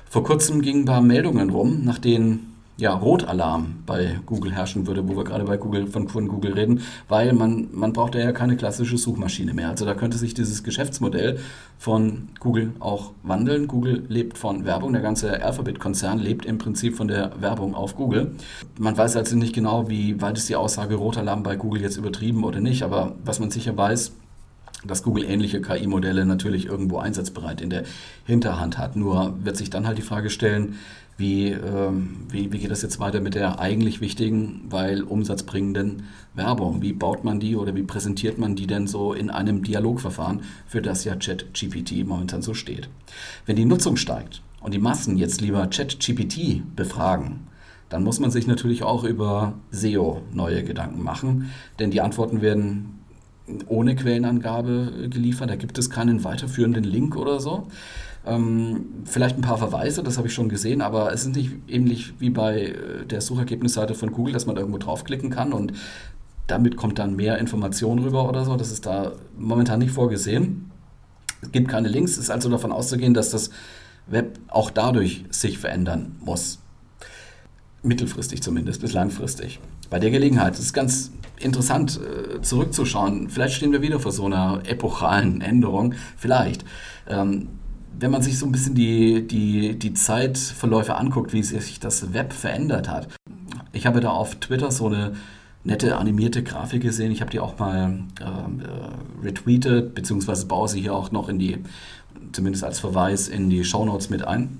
Vor 0.09 0.23
kurzem 0.23 0.61
gingen 0.61 0.81
ein 0.81 0.85
paar 0.85 1.01
Meldungen 1.01 1.49
rum, 1.49 1.83
nach 1.83 1.99
denen 1.99 2.55
ja, 2.79 2.93
Rotalarm 2.93 3.83
bei 3.85 4.19
Google 4.25 4.53
herrschen 4.53 4.87
würde, 4.87 5.07
wo 5.07 5.17
wir 5.17 5.25
gerade 5.25 5.43
bei 5.43 5.57
Google, 5.57 5.87
von, 5.87 6.07
Google 6.07 6.53
reden, 6.53 6.81
weil 7.09 7.33
man, 7.33 7.67
man 7.73 7.91
braucht 7.91 8.15
ja 8.15 8.31
keine 8.31 8.55
klassische 8.55 8.97
Suchmaschine 8.97 9.53
mehr. 9.53 9.69
Also 9.69 9.85
da 9.85 9.93
könnte 9.93 10.17
sich 10.17 10.33
dieses 10.33 10.63
Geschäftsmodell 10.63 11.39
von 11.77 12.29
Google 12.39 12.71
auch 12.79 13.11
wandeln. 13.21 13.67
Google 13.67 14.05
lebt 14.07 14.37
von 14.37 14.63
Werbung, 14.65 14.93
der 14.93 15.01
ganze 15.01 15.43
Alphabet-Konzern 15.43 16.19
lebt 16.19 16.45
im 16.45 16.57
Prinzip 16.57 16.95
von 16.95 17.09
der 17.09 17.33
Werbung 17.41 17.75
auf 17.75 17.97
Google. 17.97 18.31
Man 18.79 18.97
weiß 18.97 19.17
also 19.17 19.35
nicht 19.35 19.53
genau, 19.53 19.89
wie 19.89 20.21
weit 20.21 20.37
ist 20.37 20.47
die 20.47 20.55
Aussage 20.55 20.95
Rotalarm 20.95 21.43
bei 21.43 21.57
Google 21.57 21.81
jetzt 21.81 21.97
übertrieben 21.97 22.45
oder 22.45 22.61
nicht, 22.61 22.83
aber 22.83 23.15
was 23.25 23.41
man 23.41 23.51
sicher 23.51 23.75
weiß, 23.75 24.13
dass 24.85 25.03
Google 25.03 25.25
ähnliche 25.25 25.61
KI-Modelle 25.61 26.25
natürlich 26.25 26.67
irgendwo 26.67 26.99
einsatzbereit 26.99 27.59
in 27.59 27.69
der 27.69 27.83
Hinterhand 28.25 28.77
hat. 28.77 28.95
Nur 28.95 29.33
wird 29.43 29.57
sich 29.57 29.69
dann 29.69 29.85
halt 29.85 29.97
die 29.97 30.03
Frage 30.03 30.29
stellen, 30.29 30.75
wie, 31.19 31.49
ähm, 31.49 32.25
wie, 32.29 32.51
wie 32.51 32.59
geht 32.59 32.71
das 32.71 32.81
jetzt 32.81 32.99
weiter 32.99 33.19
mit 33.19 33.35
der 33.35 33.59
eigentlich 33.59 33.99
wichtigen, 33.99 34.61
weil 34.69 35.03
umsatzbringenden 35.03 36.03
Werbung? 36.33 36.81
Wie 36.81 36.93
baut 36.93 37.25
man 37.25 37.41
die 37.41 37.57
oder 37.57 37.75
wie 37.75 37.83
präsentiert 37.83 38.37
man 38.37 38.55
die 38.55 38.67
denn 38.67 38.87
so 38.87 39.13
in 39.13 39.29
einem 39.29 39.61
Dialogverfahren, 39.61 40.41
für 40.65 40.81
das 40.81 41.03
ja 41.03 41.15
ChatGPT 41.15 42.05
momentan 42.05 42.41
so 42.41 42.53
steht? 42.53 42.89
Wenn 43.45 43.57
die 43.57 43.65
Nutzung 43.65 43.97
steigt 43.97 44.41
und 44.61 44.73
die 44.73 44.79
Massen 44.79 45.17
jetzt 45.17 45.41
lieber 45.41 45.67
ChatGPT 45.67 46.63
befragen, 46.75 47.47
dann 47.89 48.03
muss 48.03 48.19
man 48.19 48.31
sich 48.31 48.47
natürlich 48.47 48.83
auch 48.83 49.03
über 49.03 49.53
SEO 49.71 50.21
neue 50.31 50.63
Gedanken 50.63 51.03
machen, 51.03 51.49
denn 51.79 51.91
die 51.91 52.01
Antworten 52.01 52.41
werden 52.41 52.99
ohne 53.67 53.95
Quellenangabe 53.95 55.09
geliefert. 55.09 55.49
Da 55.49 55.55
gibt 55.55 55.77
es 55.77 55.89
keinen 55.89 56.23
weiterführenden 56.23 56.83
Link 56.83 57.15
oder 57.15 57.39
so. 57.39 57.67
Ähm, 58.25 58.85
vielleicht 59.05 59.37
ein 59.37 59.41
paar 59.41 59.57
Verweise, 59.57 60.03
das 60.03 60.17
habe 60.17 60.27
ich 60.27 60.33
schon 60.33 60.49
gesehen, 60.49 60.81
aber 60.81 61.13
es 61.13 61.21
ist 61.21 61.35
nicht 61.35 61.51
ähnlich 61.67 62.13
wie 62.19 62.29
bei 62.29 62.61
äh, 62.61 63.05
der 63.05 63.21
Suchergebnisseite 63.21 63.95
von 63.95 64.11
Google, 64.11 64.33
dass 64.33 64.45
man 64.45 64.55
da 64.55 64.61
irgendwo 64.61 64.77
draufklicken 64.77 65.29
kann 65.29 65.53
und 65.53 65.73
damit 66.47 66.75
kommt 66.75 66.99
dann 66.99 67.15
mehr 67.15 67.37
Information 67.37 67.99
rüber 67.99 68.27
oder 68.27 68.43
so. 68.43 68.55
Das 68.55 68.71
ist 68.71 68.85
da 68.85 69.13
momentan 69.37 69.79
nicht 69.79 69.91
vorgesehen. 69.91 70.71
Es 71.41 71.51
gibt 71.51 71.69
keine 71.69 71.87
Links, 71.87 72.13
es 72.13 72.17
ist 72.17 72.29
also 72.29 72.49
davon 72.49 72.71
auszugehen, 72.71 73.13
dass 73.13 73.29
das 73.29 73.51
Web 74.07 74.39
auch 74.47 74.71
dadurch 74.71 75.23
sich 75.29 75.57
verändern 75.57 76.17
muss. 76.19 76.59
Mittelfristig 77.83 78.41
zumindest, 78.41 78.81
bis 78.81 78.93
langfristig. 78.93 79.59
Bei 79.89 79.99
der 79.99 80.11
Gelegenheit 80.11 80.53
ist 80.53 80.59
es 80.59 80.73
ganz 80.73 81.11
interessant 81.39 81.99
äh, 82.01 82.41
zurückzuschauen. 82.41 83.29
Vielleicht 83.29 83.55
stehen 83.55 83.71
wir 83.71 83.81
wieder 83.81 83.99
vor 83.99 84.11
so 84.11 84.25
einer 84.25 84.61
epochalen 84.65 85.39
Änderung. 85.39 85.93
Vielleicht. 86.17 86.65
Ähm, 87.07 87.47
wenn 87.97 88.11
man 88.11 88.21
sich 88.21 88.37
so 88.37 88.45
ein 88.45 88.51
bisschen 88.51 88.75
die, 88.75 89.27
die, 89.27 89.77
die 89.77 89.93
Zeitverläufe 89.93 90.95
anguckt, 90.95 91.33
wie 91.33 91.43
sich 91.43 91.79
das 91.79 92.13
Web 92.13 92.33
verändert 92.33 92.89
hat. 92.89 93.07
Ich 93.71 93.85
habe 93.85 93.99
da 93.99 94.09
auf 94.09 94.35
Twitter 94.35 94.71
so 94.71 94.87
eine 94.87 95.13
nette 95.63 95.97
animierte 95.97 96.43
Grafik 96.43 96.81
gesehen. 96.81 97.11
Ich 97.11 97.21
habe 97.21 97.31
die 97.31 97.39
auch 97.39 97.59
mal 97.59 97.99
ähm, 98.21 98.61
äh, 98.61 99.25
retweetet, 99.25 99.93
beziehungsweise 99.95 100.45
baue 100.45 100.67
sie 100.67 100.81
hier 100.81 100.95
auch 100.95 101.11
noch 101.11 101.29
in 101.29 101.39
die, 101.39 101.57
zumindest 102.31 102.63
als 102.63 102.79
Verweis, 102.79 103.27
in 103.27 103.49
die 103.49 103.63
Shownotes 103.63 104.09
mit 104.09 104.25
ein. 104.25 104.59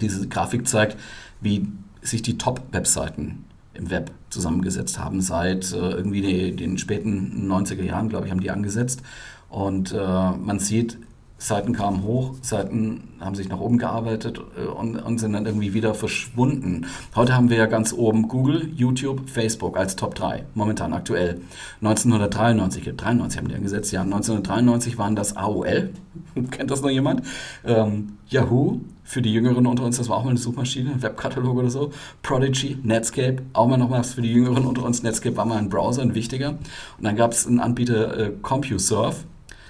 Diese 0.00 0.28
Grafik 0.28 0.68
zeigt, 0.68 0.98
wie 1.40 1.66
sich 2.02 2.22
die 2.22 2.38
Top-Webseiten 2.38 3.44
im 3.74 3.90
Web 3.90 4.10
zusammengesetzt 4.30 4.98
haben. 4.98 5.20
Seit 5.20 5.72
äh, 5.72 5.76
irgendwie 5.76 6.20
den, 6.20 6.56
den 6.56 6.78
späten 6.78 7.50
90er 7.50 7.82
Jahren, 7.82 8.08
glaube 8.08 8.26
ich, 8.26 8.30
haben 8.30 8.40
die 8.40 8.50
angesetzt. 8.50 9.02
Und 9.48 9.92
äh, 9.92 9.96
man 9.96 10.58
sieht, 10.58 10.98
Seiten 11.38 11.74
kamen 11.74 12.02
hoch, 12.02 12.34
Seiten 12.40 13.08
haben 13.20 13.34
sich 13.34 13.48
nach 13.48 13.60
oben 13.60 13.76
gearbeitet 13.76 14.40
äh, 14.56 14.66
und, 14.66 14.96
und, 14.96 15.18
sind 15.18 15.34
dann 15.34 15.44
irgendwie 15.44 15.74
wieder 15.74 15.94
verschwunden. 15.94 16.86
Heute 17.14 17.34
haben 17.34 17.50
wir 17.50 17.58
ja 17.58 17.66
ganz 17.66 17.92
oben 17.92 18.26
Google, 18.26 18.70
YouTube, 18.74 19.28
Facebook 19.28 19.76
als 19.76 19.96
Top 19.96 20.14
3, 20.14 20.46
momentan 20.54 20.94
aktuell. 20.94 21.40
1993, 21.82 22.96
93 22.96 23.38
haben 23.38 23.48
die 23.48 23.54
angesetzt, 23.54 23.92
ja, 23.92 24.00
1993 24.00 24.96
waren 24.96 25.14
das 25.14 25.36
AOL, 25.36 25.90
kennt 26.50 26.70
das 26.70 26.80
noch 26.80 26.90
jemand? 26.90 27.22
Ähm, 27.66 28.16
Yahoo, 28.28 28.80
für 29.04 29.20
die 29.20 29.32
Jüngeren 29.32 29.66
unter 29.66 29.84
uns, 29.84 29.98
das 29.98 30.08
war 30.08 30.16
auch 30.16 30.24
mal 30.24 30.30
eine 30.30 30.38
Suchmaschine, 30.38 31.02
Webkatalog 31.02 31.58
oder 31.58 31.70
so. 31.70 31.90
Prodigy, 32.22 32.78
Netscape, 32.82 33.42
auch 33.52 33.68
mal 33.68 33.76
noch 33.76 33.90
was 33.90 34.14
für 34.14 34.22
die 34.22 34.32
Jüngeren 34.32 34.64
unter 34.64 34.84
uns. 34.84 35.02
Netscape 35.02 35.36
war 35.36 35.44
mal 35.44 35.58
ein 35.58 35.68
Browser, 35.68 36.02
ein 36.02 36.14
wichtiger. 36.14 36.50
Und 36.50 37.04
dann 37.04 37.14
gab 37.14 37.32
es 37.32 37.46
einen 37.46 37.60
Anbieter 37.60 38.18
äh, 38.18 38.32
CompuServe, 38.42 39.18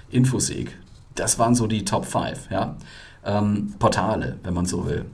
Infosec 0.09 0.75
das 1.19 1.39
waren 1.39 1.55
so 1.55 1.67
die 1.67 1.85
Top 1.85 2.05
5, 2.05 2.49
ja. 2.51 2.77
Ähm, 3.25 3.73
Portale, 3.79 4.37
wenn 4.43 4.53
man 4.53 4.65
so 4.65 4.85
will. 4.85 5.05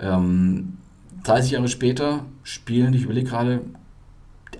Ähm, 0.00 0.78
30 1.24 1.52
Jahre 1.52 1.68
später 1.68 2.24
spielen, 2.42 2.94
ich 2.94 3.04
überlege 3.04 3.28
gerade, 3.28 3.60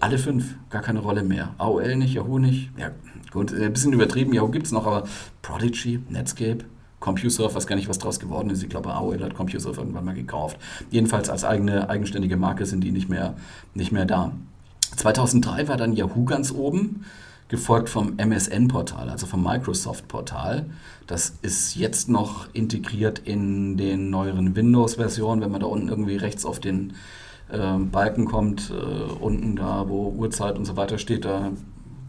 alle 0.01 0.19
fünf 0.19 0.57
gar 0.71 0.83
keine 0.83 1.01
Rolle 1.01 1.23
mehr. 1.23 1.55
AOL 1.59 1.97
nicht, 1.97 2.15
Yahoo 2.15 2.39
nicht. 2.39 2.71
Ja, 2.77 2.91
gut, 3.31 3.53
ein 3.53 3.73
bisschen 3.73 3.93
übertrieben, 3.93 4.33
Yahoo 4.33 4.51
gibt 4.51 4.67
es 4.67 4.73
noch, 4.73 4.87
aber 4.87 5.05
Prodigy, 5.43 6.01
Netscape, 6.09 6.65
CompuServe, 7.01 7.55
weiß 7.55 7.67
gar 7.67 7.77
nicht, 7.77 7.89
was 7.89 7.99
draus 7.99 8.21
geworden 8.21 8.51
ist. 8.51 8.63
Ich 8.63 8.69
glaube, 8.69 8.93
AOL 8.93 9.23
hat 9.23 9.35
CompuServe 9.35 9.81
irgendwann 9.81 10.05
mal 10.05 10.15
gekauft. 10.15 10.59
Jedenfalls 10.91 11.31
als 11.31 11.45
eigene, 11.45 11.89
eigenständige 11.89 12.37
Marke 12.37 12.67
sind 12.67 12.83
die 12.83 12.93
nicht 12.93 13.09
mehr, 13.09 13.35
nicht 13.75 13.93
mehr 13.93 14.05
da. 14.05 14.33
2003 14.97 15.69
war 15.69 15.77
dann 15.77 15.93
Yahoo 15.95 16.25
ganz 16.25 16.53
oben 16.53 17.05
gefolgt 17.53 17.91
vom 17.91 18.15
MSN-Portal, 18.17 19.11
also 19.11 19.27
vom 19.27 19.43
Microsoft-Portal. 19.43 20.71
Das 21.07 21.35
ist 21.43 21.77
jetzt 21.77 22.09
noch 22.09 22.47
integriert 22.55 23.19
in 23.19 23.77
den 23.77 24.09
neueren 24.09 24.57
Windows-Versionen. 24.57 25.43
Wenn 25.43 25.51
man 25.51 25.61
da 25.61 25.67
unten 25.67 25.91
irgendwie 25.91 26.17
rechts 26.17 26.47
auf 26.47 26.61
den 26.61 26.95
äh, 27.51 27.77
Balken 27.77 28.25
kommt, 28.25 28.71
äh, 28.71 29.13
unten 29.23 29.55
da, 29.57 29.87
wo 29.87 30.15
Uhrzeit 30.17 30.57
und 30.57 30.65
so 30.65 30.79
weiter 30.79 30.97
steht, 30.97 31.27
da 31.27 31.51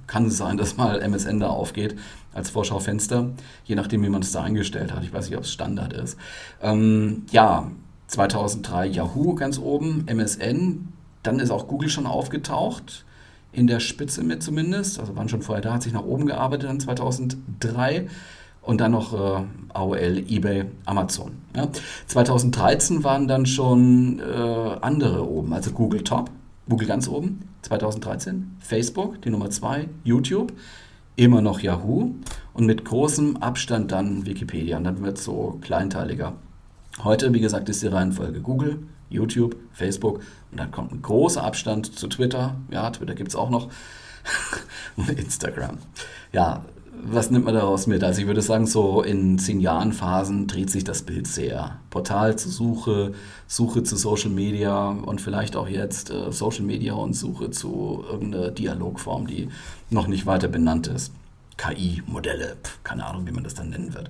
kann 0.08 0.28
es 0.28 0.38
sein, 0.38 0.56
dass 0.60 0.78
mal 0.78 1.02
MSN 1.02 1.42
da 1.42 1.50
aufgeht 1.50 1.98
als 2.34 2.50
Vorschaufenster, 2.50 3.32
je 3.66 3.76
nachdem, 3.76 4.02
wie 4.02 4.10
man 4.10 4.22
es 4.22 4.32
da 4.32 4.44
eingestellt 4.44 4.94
hat. 4.94 5.04
Ich 5.04 5.12
weiß 5.12 5.28
nicht, 5.28 5.38
ob 5.38 5.44
es 5.44 5.52
Standard 5.52 5.92
ist. 5.92 6.18
Ähm, 6.62 7.24
ja, 7.32 7.70
2003 8.08 8.86
Yahoo 8.86 9.36
ganz 9.36 9.60
oben, 9.60 10.06
MSN, 10.08 10.88
dann 11.22 11.42
ist 11.42 11.52
auch 11.52 11.68
Google 11.68 11.90
schon 11.90 12.06
aufgetaucht, 12.06 13.04
in 13.54 13.68
der 13.68 13.80
Spitze 13.80 14.24
mit 14.24 14.44
zumindest, 14.44 15.00
also 15.00 15.16
waren 15.16 15.30
schon 15.30 15.42
vorher 15.42 15.62
da, 15.62 15.74
hat 15.74 15.84
sich 15.84 15.94
nach 15.94 16.04
oben 16.04 16.26
gearbeitet 16.26 16.70
dann 16.70 16.80
2003 16.80 18.08
und 18.62 18.82
dann 18.82 18.92
noch 18.92 19.14
äh, 19.14 19.44
AOL, 19.74 20.26
eBay, 20.28 20.66
Amazon. 20.86 21.32
Ja. 21.56 21.68
2013 22.08 23.04
waren 23.04 23.28
dann 23.28 23.46
schon 23.46 24.20
äh, 24.20 24.76
andere 24.82 25.30
oben, 25.30 25.54
also 25.54 25.72
Google 25.72 26.04
Top, 26.04 26.32
Google 26.68 26.88
ganz 26.88 27.08
oben, 27.08 27.48
2013, 27.62 28.58
Facebook, 28.60 29.22
die 29.22 29.30
Nummer 29.30 29.50
2, 29.50 29.88
YouTube, 30.04 30.54
immer 31.16 31.42
noch 31.42 31.60
Yahoo 31.60 32.12
und 32.54 32.66
mit 32.66 32.86
großem 32.86 33.38
Abstand 33.38 33.92
dann 33.92 34.26
Wikipedia. 34.26 34.78
Und 34.78 34.86
dann 34.86 35.04
wird 35.04 35.18
es 35.18 35.26
so 35.26 35.60
kleinteiliger. 35.62 36.34
Heute, 37.04 37.34
wie 37.34 37.40
gesagt, 37.40 37.70
ist 37.70 37.84
die 37.84 37.88
Reihenfolge 37.88 38.42
Google, 38.42 38.80
YouTube, 39.14 39.56
Facebook 39.72 40.22
und 40.52 40.60
dann 40.60 40.72
kommt 40.72 40.92
ein 40.92 41.02
großer 41.02 41.44
Abstand 41.44 41.98
zu 41.98 42.08
Twitter. 42.08 42.56
Ja, 42.72 42.90
Twitter 42.90 43.16
gibt 43.16 43.30
es 43.30 43.36
auch 43.36 43.50
noch. 43.50 43.70
und 44.96 45.10
Instagram. 45.10 45.78
Ja, 46.32 46.66
was 47.06 47.32
nimmt 47.32 47.46
man 47.46 47.56
daraus 47.56 47.88
mit? 47.88 48.04
Also 48.04 48.22
ich 48.22 48.28
würde 48.28 48.42
sagen, 48.42 48.66
so 48.66 49.02
in 49.02 49.38
zehn 49.38 49.60
Jahren 49.60 49.92
Phasen 49.92 50.48
dreht 50.48 50.70
sich 50.70 50.84
das 50.84 51.02
Bild 51.02 51.28
sehr. 51.28 51.80
Portal 51.90 52.38
zu 52.38 52.50
Suche, 52.50 53.14
Suche 53.48 53.84
zu 53.84 53.98
Social 53.98 54.30
Media 54.30 54.90
und 54.90 55.20
vielleicht 55.20 55.56
auch 55.56 55.68
jetzt 55.68 56.12
äh, 56.12 56.32
Social 56.32 56.64
Media 56.64 56.94
und 56.94 57.14
Suche 57.14 57.52
zu 57.52 58.04
irgendeiner 58.10 58.52
Dialogform, 58.52 59.28
die 59.28 59.50
noch 59.90 60.08
nicht 60.08 60.26
weiter 60.26 60.48
benannt 60.48 60.88
ist. 60.88 61.12
KI-Modelle, 61.58 62.58
keine 62.84 63.06
Ahnung, 63.06 63.28
wie 63.28 63.32
man 63.32 63.44
das 63.44 63.54
dann 63.54 63.70
nennen 63.70 63.94
wird. 63.94 64.10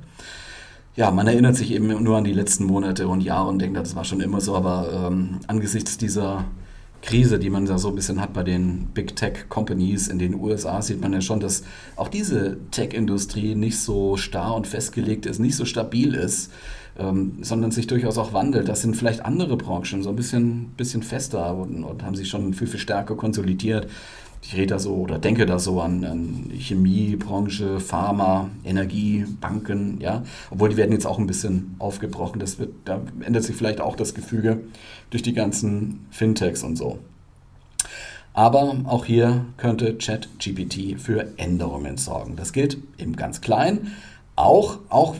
Ja, 0.95 1.09
man 1.09 1.25
erinnert 1.25 1.55
sich 1.55 1.71
eben 1.71 1.87
nur 2.03 2.17
an 2.17 2.23
die 2.23 2.33
letzten 2.33 2.65
Monate 2.65 3.07
und 3.07 3.21
Jahre 3.21 3.49
und 3.49 3.57
denkt, 3.59 3.77
das 3.77 3.95
war 3.95 4.03
schon 4.03 4.21
immer 4.21 4.41
so, 4.41 4.55
aber 4.55 5.07
ähm, 5.07 5.39
angesichts 5.47 5.97
dieser 5.97 6.45
Krise, 7.01 7.39
die 7.39 7.49
man 7.49 7.65
da 7.65 7.79
so 7.79 7.89
ein 7.89 7.95
bisschen 7.95 8.21
hat 8.21 8.31
bei 8.33 8.43
den 8.43 8.85
Big 8.93 9.15
Tech 9.15 9.49
Companies 9.49 10.07
in 10.07 10.19
den 10.19 10.35
USA, 10.35 10.83
sieht 10.83 11.01
man 11.01 11.11
ja 11.11 11.19
schon, 11.19 11.39
dass 11.39 11.63
auch 11.95 12.09
diese 12.09 12.57
Tech-Industrie 12.69 13.55
nicht 13.55 13.79
so 13.79 14.17
starr 14.17 14.55
und 14.55 14.67
festgelegt 14.67 15.25
ist, 15.25 15.39
nicht 15.39 15.55
so 15.55 15.65
stabil 15.65 16.13
ist, 16.13 16.51
ähm, 16.99 17.39
sondern 17.41 17.71
sich 17.71 17.87
durchaus 17.87 18.19
auch 18.19 18.31
wandelt. 18.33 18.69
Das 18.69 18.83
sind 18.83 18.95
vielleicht 18.95 19.25
andere 19.25 19.57
Branchen 19.57 20.03
so 20.03 20.09
ein 20.09 20.15
bisschen, 20.15 20.73
bisschen 20.77 21.01
fester 21.01 21.55
und, 21.57 21.83
und 21.83 22.03
haben 22.03 22.15
sich 22.15 22.29
schon 22.29 22.53
viel, 22.53 22.67
viel 22.67 22.79
stärker 22.79 23.15
konsolidiert 23.15 23.87
ich 24.43 24.55
rede 24.55 24.67
da 24.67 24.79
so 24.79 24.95
oder 24.95 25.19
denke 25.19 25.45
da 25.45 25.57
so 25.57 25.79
an, 25.81 26.03
an 26.03 26.51
Chemiebranche, 26.53 27.79
Pharma, 27.79 28.49
Energie, 28.65 29.25
Banken, 29.39 29.99
ja. 30.01 30.23
Obwohl 30.51 30.69
die 30.69 30.77
werden 30.77 30.91
jetzt 30.91 31.07
auch 31.07 31.17
ein 31.17 31.27
bisschen 31.27 31.75
aufgebrochen. 31.79 32.39
Das 32.39 32.59
wird, 32.59 32.73
da 32.83 32.99
ändert 33.21 33.43
sich 33.43 33.55
vielleicht 33.55 33.79
auch 33.79 33.95
das 33.95 34.13
Gefüge 34.13 34.61
durch 35.11 35.23
die 35.23 35.33
ganzen 35.33 36.05
Fintechs 36.11 36.63
und 36.63 36.75
so. 36.75 36.99
Aber 38.33 38.75
auch 38.85 39.05
hier 39.05 39.45
könnte 39.57 39.95
ChatGPT 39.95 40.99
für 40.99 41.37
Änderungen 41.37 41.97
sorgen. 41.97 42.35
Das 42.35 42.51
gilt 42.51 42.77
im 42.97 43.15
ganz 43.15 43.39
Kleinen. 43.39 43.93
Auch, 44.35 44.79
auch 44.89 45.15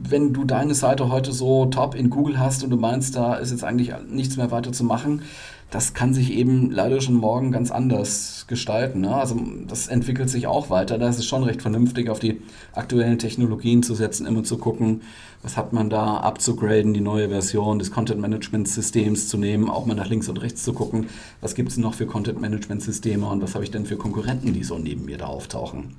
wenn 0.00 0.32
du 0.32 0.44
deine 0.44 0.74
Seite 0.74 1.10
heute 1.10 1.32
so 1.32 1.66
top 1.66 1.94
in 1.94 2.08
Google 2.08 2.38
hast 2.38 2.62
und 2.64 2.70
du 2.70 2.76
meinst, 2.76 3.16
da 3.16 3.34
ist 3.34 3.50
jetzt 3.50 3.64
eigentlich 3.64 3.92
nichts 4.08 4.36
mehr 4.36 4.50
weiter 4.50 4.72
zu 4.72 4.84
machen, 4.84 5.22
das 5.70 5.92
kann 5.92 6.14
sich 6.14 6.32
eben 6.32 6.70
leider 6.70 7.00
schon 7.00 7.14
morgen 7.14 7.52
ganz 7.52 7.70
anders 7.70 8.46
gestalten. 8.48 9.02
Ne? 9.02 9.14
Also 9.14 9.38
das 9.66 9.88
entwickelt 9.88 10.30
sich 10.30 10.46
auch 10.46 10.70
weiter. 10.70 10.96
Da 10.96 11.08
ist 11.08 11.18
es 11.18 11.26
schon 11.26 11.44
recht 11.44 11.60
vernünftig, 11.60 12.08
auf 12.08 12.20
die 12.20 12.40
aktuellen 12.72 13.18
Technologien 13.18 13.82
zu 13.82 13.94
setzen, 13.94 14.26
immer 14.26 14.44
zu 14.44 14.56
gucken, 14.56 15.02
was 15.42 15.58
hat 15.58 15.74
man 15.74 15.90
da 15.90 16.18
abzugraden, 16.18 16.94
die 16.94 17.00
neue 17.00 17.28
Version 17.28 17.78
des 17.78 17.90
Content-Management-Systems 17.90 19.28
zu 19.28 19.36
nehmen, 19.36 19.68
auch 19.68 19.84
mal 19.84 19.94
nach 19.94 20.08
links 20.08 20.28
und 20.28 20.38
rechts 20.38 20.62
zu 20.62 20.72
gucken, 20.72 21.08
was 21.40 21.54
gibt 21.54 21.70
es 21.70 21.76
noch 21.76 21.94
für 21.94 22.06
Content-Management-Systeme 22.06 23.26
und 23.26 23.42
was 23.42 23.54
habe 23.54 23.64
ich 23.64 23.70
denn 23.70 23.84
für 23.84 23.96
Konkurrenten, 23.96 24.54
die 24.54 24.64
so 24.64 24.78
neben 24.78 25.04
mir 25.04 25.18
da 25.18 25.26
auftauchen. 25.26 25.96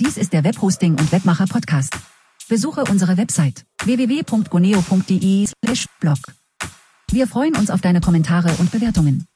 Dies 0.00 0.16
ist 0.16 0.32
der 0.32 0.44
Webhosting 0.44 0.92
und 0.92 1.10
Webmacher 1.10 1.46
Podcast. 1.46 1.92
Besuche 2.48 2.84
unsere 2.88 3.16
Website 3.16 3.64
www.goneo.de/blog. 3.84 6.18
Wir 7.10 7.26
freuen 7.26 7.56
uns 7.56 7.70
auf 7.70 7.80
deine 7.80 8.02
Kommentare 8.02 8.50
und 8.58 8.70
Bewertungen. 8.70 9.26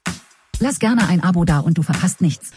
Lass 0.60 0.78
gerne 0.78 1.08
ein 1.08 1.22
Abo 1.22 1.46
da 1.46 1.60
und 1.60 1.78
du 1.78 1.82
verpasst 1.82 2.20
nichts. 2.20 2.50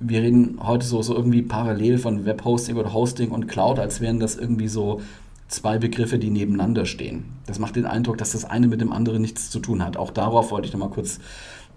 Wir 0.00 0.20
reden 0.20 0.58
heute 0.60 0.84
so, 0.84 1.00
so 1.00 1.14
irgendwie 1.14 1.42
parallel 1.42 1.98
von 1.98 2.24
Webhosting 2.24 2.76
oder 2.76 2.92
Hosting 2.92 3.30
und 3.30 3.46
Cloud, 3.46 3.78
als 3.78 4.00
wären 4.00 4.18
das 4.18 4.34
irgendwie 4.34 4.66
so 4.66 5.00
zwei 5.46 5.78
Begriffe, 5.78 6.18
die 6.18 6.30
nebeneinander 6.30 6.86
stehen. 6.86 7.26
Das 7.46 7.60
macht 7.60 7.76
den 7.76 7.86
Eindruck, 7.86 8.18
dass 8.18 8.32
das 8.32 8.44
eine 8.44 8.66
mit 8.66 8.80
dem 8.80 8.92
anderen 8.92 9.22
nichts 9.22 9.48
zu 9.48 9.60
tun 9.60 9.80
hat. 9.84 9.96
Auch 9.96 10.10
darauf 10.10 10.50
wollte 10.50 10.66
ich 10.66 10.72
nochmal 10.72 10.90
kurz, 10.90 11.20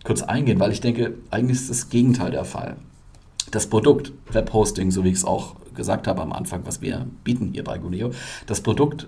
kurz 0.03 0.23
eingehen, 0.23 0.59
weil 0.59 0.71
ich 0.71 0.81
denke, 0.81 1.13
eigentlich 1.29 1.59
ist 1.59 1.69
das 1.69 1.89
Gegenteil 1.89 2.31
der 2.31 2.45
Fall. 2.45 2.77
Das 3.51 3.67
Produkt 3.67 4.11
Webhosting, 4.31 4.89
so 4.89 5.03
wie 5.03 5.09
ich 5.09 5.17
es 5.17 5.25
auch 5.25 5.55
gesagt 5.75 6.07
habe 6.07 6.21
am 6.21 6.33
Anfang, 6.33 6.61
was 6.65 6.81
wir 6.81 7.05
bieten 7.23 7.51
hier 7.53 7.63
bei 7.63 7.77
Guneo, 7.77 8.09
das 8.47 8.61
Produkt 8.61 9.07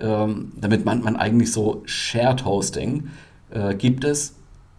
ähm, 0.00 0.52
damit 0.60 0.84
meint 0.84 1.04
man 1.04 1.16
eigentlich 1.16 1.52
so 1.52 1.82
Shared 1.86 2.44
Hosting, 2.44 3.10
äh, 3.50 3.74
gibt 3.74 4.04
es, 4.04 4.34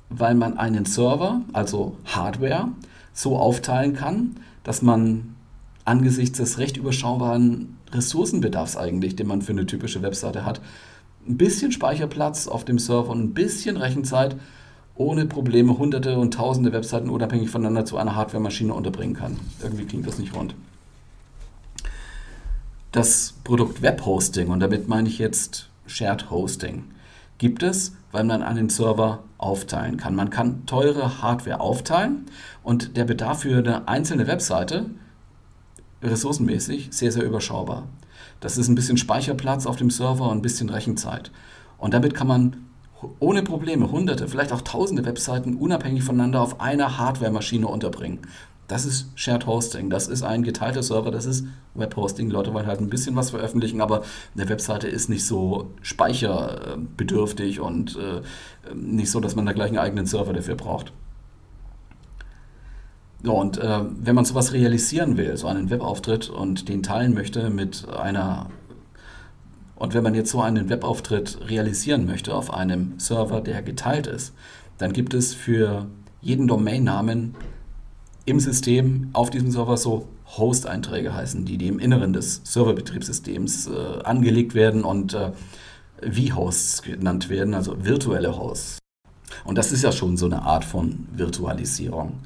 weil 0.09 0.35
man 0.35 0.57
einen 0.57 0.85
Server, 0.85 1.41
also 1.53 1.97
Hardware, 2.05 2.69
so 3.13 3.37
aufteilen 3.37 3.93
kann, 3.93 4.35
dass 4.63 4.81
man 4.81 5.35
angesichts 5.85 6.37
des 6.37 6.57
recht 6.57 6.77
überschaubaren 6.77 7.77
Ressourcenbedarfs 7.91 8.77
eigentlich, 8.77 9.15
den 9.15 9.27
man 9.27 9.41
für 9.41 9.51
eine 9.51 9.65
typische 9.65 10.01
Webseite 10.01 10.45
hat, 10.45 10.61
ein 11.27 11.37
bisschen 11.37 11.71
Speicherplatz 11.71 12.47
auf 12.47 12.65
dem 12.65 12.79
Server 12.79 13.09
und 13.09 13.21
ein 13.21 13.33
bisschen 13.33 13.77
Rechenzeit 13.77 14.35
ohne 14.95 15.25
Probleme 15.25 15.77
hunderte 15.77 16.17
und 16.17 16.33
tausende 16.33 16.73
Webseiten 16.73 17.09
unabhängig 17.09 17.49
voneinander 17.49 17.85
zu 17.85 17.97
einer 17.97 18.15
Hardware-Maschine 18.15 18.73
unterbringen 18.73 19.15
kann. 19.15 19.37
Irgendwie 19.61 19.85
klingt 19.85 20.07
das 20.07 20.19
nicht 20.19 20.35
rund 20.35 20.55
das 22.91 23.35
Produkt 23.43 23.81
Webhosting, 23.81 24.49
und 24.49 24.59
damit 24.59 24.87
meine 24.87 25.07
ich 25.07 25.19
jetzt 25.19 25.69
Shared 25.85 26.29
Hosting, 26.29 26.85
gibt 27.37 27.63
es, 27.63 27.95
weil 28.11 28.23
man 28.23 28.41
einen 28.41 28.69
Server 28.69 29.23
aufteilen 29.37 29.97
kann. 29.97 30.15
Man 30.15 30.29
kann 30.29 30.65
teure 30.65 31.21
Hardware 31.21 31.61
aufteilen 31.61 32.25
und 32.63 32.97
der 32.97 33.05
Bedarf 33.05 33.41
für 33.41 33.57
eine 33.57 33.87
einzelne 33.87 34.27
Webseite 34.27 34.85
ressourcenmäßig 36.01 36.89
sehr, 36.91 37.11
sehr 37.11 37.23
überschaubar. 37.23 37.87
Das 38.39 38.57
ist 38.57 38.67
ein 38.67 38.75
bisschen 38.75 38.97
Speicherplatz 38.97 39.65
auf 39.65 39.75
dem 39.75 39.89
Server 39.89 40.29
und 40.29 40.39
ein 40.39 40.41
bisschen 40.41 40.69
Rechenzeit. 40.69 41.31
Und 41.77 41.93
damit 41.93 42.13
kann 42.13 42.27
man 42.27 42.57
ohne 43.19 43.43
Probleme 43.43 43.91
hunderte, 43.91 44.27
vielleicht 44.27 44.51
auch 44.51 44.61
tausende 44.61 45.05
Webseiten 45.05 45.55
unabhängig 45.55 46.03
voneinander 46.03 46.41
auf 46.41 46.59
einer 46.59 46.97
Hardware-Maschine 46.97 47.67
unterbringen. 47.67 48.19
Das 48.69 48.85
ist 48.85 49.07
Shared 49.15 49.47
Hosting, 49.47 49.89
das 49.89 50.07
ist 50.07 50.21
ein 50.21 50.43
geteilter 50.43 50.83
Server, 50.83 51.09
das 51.09 51.25
ist 51.25 51.43
Webhosting. 51.73 52.29
Leute 52.29 52.53
wollen 52.53 52.67
halt 52.67 52.79
ein 52.79 52.89
bisschen 52.89 53.15
was 53.15 53.31
veröffentlichen, 53.31 53.81
aber 53.81 54.03
eine 54.35 54.47
Webseite 54.47 54.87
ist 54.87 55.09
nicht 55.09 55.25
so 55.25 55.71
speicherbedürftig 55.81 57.61
und 57.61 57.97
äh, 57.97 58.21
nicht 58.75 59.09
so, 59.09 59.19
dass 59.19 59.35
man 59.35 59.47
da 59.47 59.53
gleich 59.53 59.69
einen 59.69 59.79
eigenen 59.79 60.05
Server 60.05 60.33
dafür 60.33 60.53
braucht. 60.53 60.93
Ja, 63.23 63.31
und 63.31 63.57
äh, 63.57 63.79
wenn 63.89 64.13
man 64.13 64.25
sowas 64.25 64.53
realisieren 64.53 65.17
will, 65.17 65.35
so 65.35 65.47
einen 65.47 65.71
Webauftritt 65.71 66.29
und 66.29 66.69
den 66.69 66.83
teilen 66.83 67.15
möchte 67.15 67.49
mit 67.49 67.87
einer 67.89 68.51
und 69.77 69.95
wenn 69.95 70.03
man 70.03 70.13
jetzt 70.13 70.29
so 70.29 70.41
einen 70.41 70.69
Webauftritt 70.69 71.39
realisieren 71.49 72.05
möchte 72.05 72.35
auf 72.35 72.53
einem 72.53 72.99
Server, 72.99 73.41
der 73.41 73.63
geteilt 73.63 74.05
ist, 74.05 74.35
dann 74.77 74.93
gibt 74.93 75.15
es 75.15 75.33
für 75.33 75.87
jeden 76.21 76.47
Domainnamen 76.47 77.33
im 78.29 78.39
System 78.39 79.09
auf 79.13 79.29
diesem 79.29 79.51
Server 79.51 79.77
so 79.77 80.07
Host-Einträge 80.37 81.13
heißen, 81.13 81.45
die, 81.45 81.57
die 81.57 81.67
im 81.67 81.79
Inneren 81.79 82.13
des 82.13 82.41
Serverbetriebssystems 82.43 83.67
äh, 83.67 84.03
angelegt 84.03 84.53
werden 84.53 84.83
und 84.83 85.13
äh, 85.13 85.31
V-Hosts 86.01 86.83
genannt 86.83 87.29
werden, 87.29 87.53
also 87.53 87.83
virtuelle 87.83 88.37
Hosts. 88.37 88.79
Und 89.43 89.57
das 89.57 89.71
ist 89.71 89.83
ja 89.83 89.91
schon 89.91 90.17
so 90.17 90.25
eine 90.25 90.43
Art 90.43 90.65
von 90.65 91.07
Virtualisierung. 91.11 92.19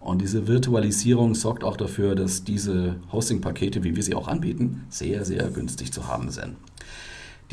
Und 0.00 0.20
diese 0.20 0.46
Virtualisierung 0.46 1.34
sorgt 1.34 1.64
auch 1.64 1.76
dafür, 1.76 2.14
dass 2.14 2.44
diese 2.44 2.96
Hosting-Pakete, 3.10 3.84
wie 3.84 3.96
wir 3.96 4.02
sie 4.02 4.14
auch 4.14 4.28
anbieten, 4.28 4.84
sehr, 4.90 5.24
sehr 5.24 5.48
günstig 5.48 5.92
zu 5.92 6.08
haben 6.08 6.30
sind. 6.30 6.56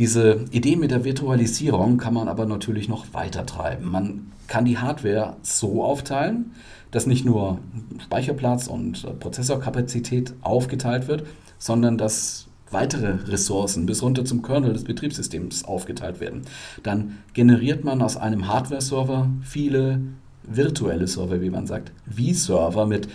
Diese 0.01 0.45
Idee 0.49 0.77
mit 0.77 0.89
der 0.89 1.03
Virtualisierung 1.03 1.99
kann 1.99 2.15
man 2.15 2.27
aber 2.27 2.47
natürlich 2.47 2.89
noch 2.89 3.13
weiter 3.13 3.45
treiben. 3.45 3.91
Man 3.91 4.31
kann 4.47 4.65
die 4.65 4.79
Hardware 4.79 5.35
so 5.43 5.83
aufteilen, 5.83 6.53
dass 6.89 7.05
nicht 7.05 7.23
nur 7.23 7.59
Speicherplatz 8.03 8.65
und 8.65 9.03
äh, 9.03 9.11
Prozessorkapazität 9.11 10.33
aufgeteilt 10.41 11.07
wird, 11.07 11.27
sondern 11.59 11.99
dass 11.99 12.47
weitere 12.71 13.09
Ressourcen 13.29 13.85
bis 13.85 14.01
runter 14.01 14.25
zum 14.25 14.41
Kernel 14.41 14.73
des 14.73 14.85
Betriebssystems 14.85 15.65
aufgeteilt 15.65 16.19
werden. 16.19 16.45
Dann 16.81 17.19
generiert 17.35 17.83
man 17.83 18.01
aus 18.01 18.17
einem 18.17 18.47
Hardware-Server 18.47 19.29
viele 19.43 20.01
virtuelle 20.41 21.05
Server, 21.05 21.41
wie 21.41 21.51
man 21.51 21.67
sagt, 21.67 21.91
V-Server 22.09 22.87
mit 22.87 23.07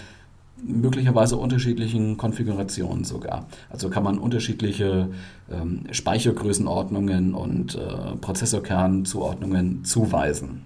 möglicherweise 0.62 1.36
unterschiedlichen 1.36 2.16
Konfigurationen 2.16 3.04
sogar. 3.04 3.46
Also 3.70 3.90
kann 3.90 4.02
man 4.02 4.18
unterschiedliche 4.18 5.08
ähm, 5.50 5.84
Speichergrößenordnungen 5.90 7.34
und 7.34 7.74
äh, 7.74 8.16
Prozessorkernzuordnungen 8.20 9.84
zuweisen. 9.84 10.62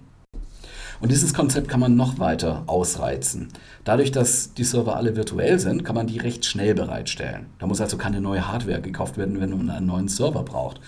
Und 1.01 1.11
dieses 1.11 1.33
Konzept 1.33 1.67
kann 1.67 1.79
man 1.79 1.95
noch 1.95 2.19
weiter 2.19 2.63
ausreizen. 2.67 3.47
Dadurch, 3.83 4.11
dass 4.11 4.53
die 4.53 4.63
Server 4.63 4.95
alle 4.95 5.15
virtuell 5.15 5.57
sind, 5.57 5.83
kann 5.83 5.95
man 5.95 6.05
die 6.05 6.19
recht 6.19 6.45
schnell 6.45 6.75
bereitstellen. 6.75 7.47
Da 7.57 7.65
muss 7.65 7.81
also 7.81 7.97
keine 7.97 8.21
neue 8.21 8.47
Hardware 8.47 8.81
gekauft 8.81 9.17
werden, 9.17 9.41
wenn 9.41 9.49
man 9.49 9.71
einen 9.71 9.87
neuen 9.87 10.07
Server 10.07 10.43
braucht. 10.43 10.79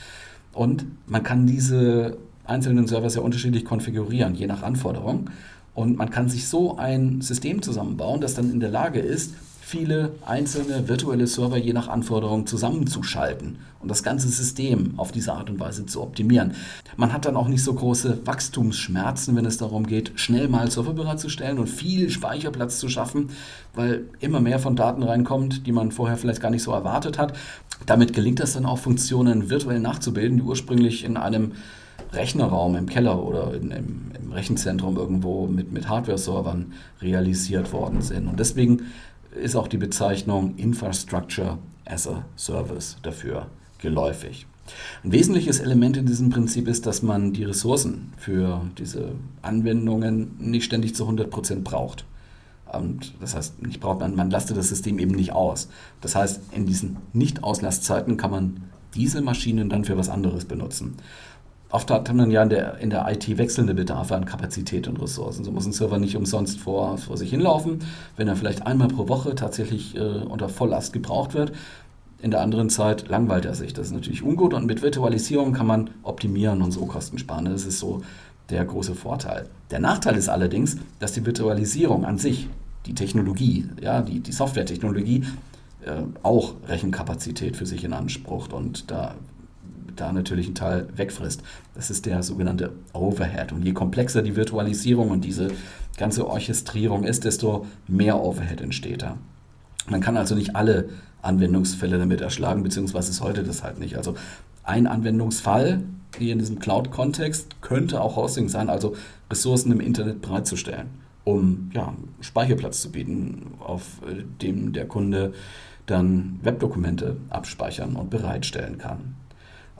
Und 0.53 0.86
man 1.07 1.24
kann 1.24 1.48
diese 1.48 2.17
einzelnen 2.45 2.86
Server 2.88 3.10
sehr 3.10 3.24
unterschiedlich 3.24 3.65
konfigurieren, 3.65 4.36
je 4.36 4.45
nach 4.45 4.62
Anforderung. 4.62 5.31
Und 5.75 5.97
man 5.97 6.09
kann 6.09 6.29
sich 6.29 6.47
so 6.47 6.77
ein 6.77 7.21
System 7.21 7.61
zusammenbauen, 7.61 8.21
das 8.21 8.35
dann 8.35 8.51
in 8.51 8.59
der 8.59 8.69
Lage 8.69 8.99
ist, 8.99 9.33
viele 9.73 10.11
einzelne 10.25 10.87
virtuelle 10.87 11.25
Server 11.25 11.57
je 11.57 11.73
nach 11.73 11.87
Anforderung 11.87 12.45
zusammenzuschalten 12.45 13.57
und 13.79 13.89
das 13.89 14.03
ganze 14.03 14.27
System 14.27 14.93
auf 14.97 15.11
diese 15.11 15.33
Art 15.33 15.49
und 15.49 15.59
Weise 15.59 15.85
zu 15.85 16.01
optimieren. 16.01 16.53
Man 16.95 17.11
hat 17.11 17.25
dann 17.25 17.35
auch 17.35 17.47
nicht 17.47 17.63
so 17.63 17.73
große 17.73 18.19
Wachstumsschmerzen, 18.25 19.35
wenn 19.35 19.45
es 19.45 19.57
darum 19.57 19.87
geht, 19.87 20.11
schnell 20.15 20.47
mal 20.47 20.69
Server 20.69 20.93
bereitzustellen 20.93 21.57
und 21.57 21.67
viel 21.67 22.09
Speicherplatz 22.09 22.77
zu 22.77 22.87
schaffen, 22.87 23.29
weil 23.73 24.03
immer 24.19 24.41
mehr 24.41 24.59
von 24.59 24.75
Daten 24.75 25.01
reinkommt, 25.01 25.65
die 25.65 25.71
man 25.71 25.91
vorher 25.91 26.17
vielleicht 26.17 26.41
gar 26.41 26.51
nicht 26.51 26.63
so 26.63 26.71
erwartet 26.71 27.17
hat. 27.17 27.33
Damit 27.85 28.13
gelingt 28.13 28.41
es 28.41 28.53
dann 28.53 28.65
auch, 28.65 28.77
Funktionen 28.77 29.49
virtuell 29.49 29.79
nachzubilden, 29.79 30.37
die 30.37 30.43
ursprünglich 30.43 31.03
in 31.03 31.17
einem 31.17 31.53
Rechnerraum 32.13 32.75
im 32.75 32.88
Keller 32.88 33.24
oder 33.24 33.53
in, 33.53 33.72
im, 33.72 34.12
im, 34.20 34.32
Rechenzentrum 34.32 34.98
irgendwo 34.98 35.48
mit, 35.48 35.72
mit 35.72 35.89
Hardware-Servern 35.89 36.74
realisiert 37.01 37.72
worden 37.72 38.01
sind. 38.01 38.27
Und 38.27 38.39
deswegen 38.39 38.84
ist 39.41 39.55
auch 39.55 39.67
die 39.67 39.77
Bezeichnung 39.77 40.55
Infrastructure 40.58 41.58
as 41.86 42.08
a 42.08 42.25
Service 42.36 42.98
dafür 43.03 43.48
geläufig. 43.79 44.48
Ein 45.03 45.12
wesentliches 45.12 45.60
Element 45.60 45.98
in 45.98 46.05
diesem 46.05 46.29
Prinzip 46.29 46.67
ist, 46.67 46.86
dass 46.86 47.01
man 47.01 47.34
die 47.34 47.43
Ressourcen 47.43 48.13
für 48.17 48.62
diese 48.77 49.12
Anwendungen 49.41 50.36
nicht 50.39 50.63
ständig 50.63 50.96
zu 50.96 51.03
100 51.03 51.29
Prozent 51.29 51.63
braucht. 51.63 52.05
Und 52.72 53.13
das 53.20 53.36
heißt, 53.36 53.62
nicht 53.62 53.82
braucht 53.82 54.00
man, 54.00 54.15
man 54.15 54.32
lastet 54.32 54.58
das 54.58 54.70
System 54.70 54.98
eben 55.00 55.13
nicht 55.13 55.32
aus. 55.32 55.70
Das 56.01 56.15
heißt, 56.15 56.41
in 56.53 56.65
diesen 56.65 56.98
Nicht-Auslastzeiten 57.12 58.17
kann 58.17 58.32
man 58.32 58.63
diese 58.96 59.22
Maschinen 59.22 59.70
dann 59.70 59.86
für 59.86 59.98
was 59.98 60.10
anderes 60.10 60.46
benutzen. 60.46 60.96
Oft 61.73 61.89
hat 61.89 62.13
man 62.13 62.29
ja 62.29 62.43
in 62.43 62.49
der, 62.49 62.77
in 62.77 62.91
der 62.91 63.11
IT 63.11 63.35
wechselnde 63.35 63.73
Bedarfe 63.73 64.15
an 64.15 64.25
Kapazität 64.25 64.87
und 64.87 65.01
Ressourcen. 65.01 65.43
So 65.43 65.51
muss 65.51 65.65
ein 65.65 65.71
Server 65.73 65.97
nicht 65.97 66.15
umsonst 66.15 66.59
vor, 66.59 66.99
vor 66.99 67.17
sich 67.17 67.31
hinlaufen. 67.31 67.79
Wenn 68.15 68.27
er 68.27 68.35
vielleicht 68.35 68.67
einmal 68.67 68.89
pro 68.89 69.09
Woche 69.09 69.33
tatsächlich 69.33 69.95
äh, 69.95 69.99
unter 69.99 70.49
Volllast 70.49 70.93
gebraucht 70.93 71.33
wird, 71.33 71.51
in 72.21 72.29
der 72.29 72.41
anderen 72.41 72.69
Zeit 72.69 73.07
langweilt 73.07 73.45
er 73.45 73.55
sich. 73.55 73.73
Das 73.73 73.87
ist 73.87 73.91
natürlich 73.91 74.21
ungut 74.21 74.53
und 74.53 74.67
mit 74.67 74.83
Virtualisierung 74.83 75.53
kann 75.53 75.65
man 75.65 75.89
optimieren 76.03 76.61
und 76.61 76.71
so 76.71 76.85
Kosten 76.85 77.17
sparen. 77.17 77.45
Das 77.45 77.65
ist 77.65 77.79
so 77.79 78.03
der 78.51 78.63
große 78.65 78.93
Vorteil. 78.93 79.47
Der 79.71 79.79
Nachteil 79.79 80.15
ist 80.15 80.29
allerdings, 80.29 80.77
dass 80.99 81.13
die 81.13 81.25
Virtualisierung 81.25 82.05
an 82.05 82.19
sich, 82.19 82.49
die 82.85 82.93
Technologie, 82.93 83.67
ja, 83.81 84.03
die, 84.03 84.19
die 84.19 84.31
Softwaretechnologie, 84.31 85.23
äh, 85.87 86.03
auch 86.21 86.53
Rechenkapazität 86.67 87.57
für 87.57 87.65
sich 87.65 87.83
in 87.83 87.93
Anspruch 87.93 88.53
und 88.53 88.91
da 88.91 89.15
da 89.95 90.12
natürlich 90.12 90.47
einen 90.47 90.55
Teil 90.55 90.88
wegfrisst. 90.95 91.43
Das 91.75 91.89
ist 91.89 92.05
der 92.05 92.23
sogenannte 92.23 92.71
Overhead. 92.93 93.51
Und 93.51 93.63
je 93.63 93.73
komplexer 93.73 94.21
die 94.21 94.35
Virtualisierung 94.35 95.09
und 95.09 95.23
diese 95.23 95.51
ganze 95.97 96.27
Orchestrierung 96.27 97.03
ist, 97.03 97.25
desto 97.25 97.65
mehr 97.88 98.21
Overhead 98.21 98.62
entsteht 98.62 99.01
da. 99.01 99.17
Man 99.89 100.01
kann 100.01 100.17
also 100.17 100.35
nicht 100.35 100.55
alle 100.55 100.89
Anwendungsfälle 101.21 101.97
damit 101.97 102.21
erschlagen, 102.21 102.63
beziehungsweise 102.63 103.12
ist 103.12 103.21
heute 103.21 103.43
das 103.43 103.63
halt 103.63 103.79
nicht. 103.79 103.97
Also 103.97 104.15
ein 104.63 104.88
Anwendungsfall 104.88 105.83
hier 106.17 106.33
in 106.33 106.39
diesem 106.39 106.59
Cloud-Kontext 106.59 107.62
könnte 107.62 108.01
auch 108.01 108.15
Hosting 108.15 108.49
sein, 108.49 108.69
also 108.69 108.95
Ressourcen 109.29 109.71
im 109.71 109.79
Internet 109.79 110.21
bereitzustellen, 110.21 110.88
um 111.23 111.71
ja, 111.73 111.93
Speicherplatz 112.21 112.82
zu 112.82 112.91
bieten, 112.91 113.53
auf 113.60 114.01
äh, 114.08 114.23
dem 114.41 114.73
der 114.73 114.88
Kunde 114.88 115.34
dann 115.86 116.39
Webdokumente 116.43 117.17
abspeichern 117.29 117.95
und 117.95 118.10
bereitstellen 118.10 118.77
kann. 118.77 119.15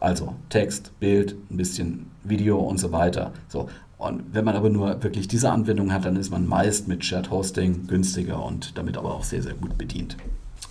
Also 0.04 0.36
Text, 0.50 0.92
Bild, 1.00 1.34
ein 1.50 1.56
bisschen 1.56 2.08
Video 2.26 2.60
und 2.60 2.78
so 2.78 2.92
weiter. 2.92 3.32
So. 3.48 3.70
Und 3.98 4.22
wenn 4.34 4.44
man 4.44 4.58
aber 4.58 4.70
nur 4.70 5.02
wirklich 5.02 5.30
diese 5.30 5.50
Anwendung 5.50 5.94
hat, 5.94 6.04
dann 6.04 6.18
ist 6.18 6.30
man 6.30 6.46
meist 6.46 6.90
mit 6.90 7.06
Shared 7.06 7.32
Hosting 7.32 7.88
günstiger 7.88 8.44
und 8.44 8.78
damit 8.78 8.98
aber 8.98 9.16
auch 9.16 9.24
sehr, 9.24 9.42
sehr 9.42 9.54
gut 9.54 9.78
bedient. 9.78 10.18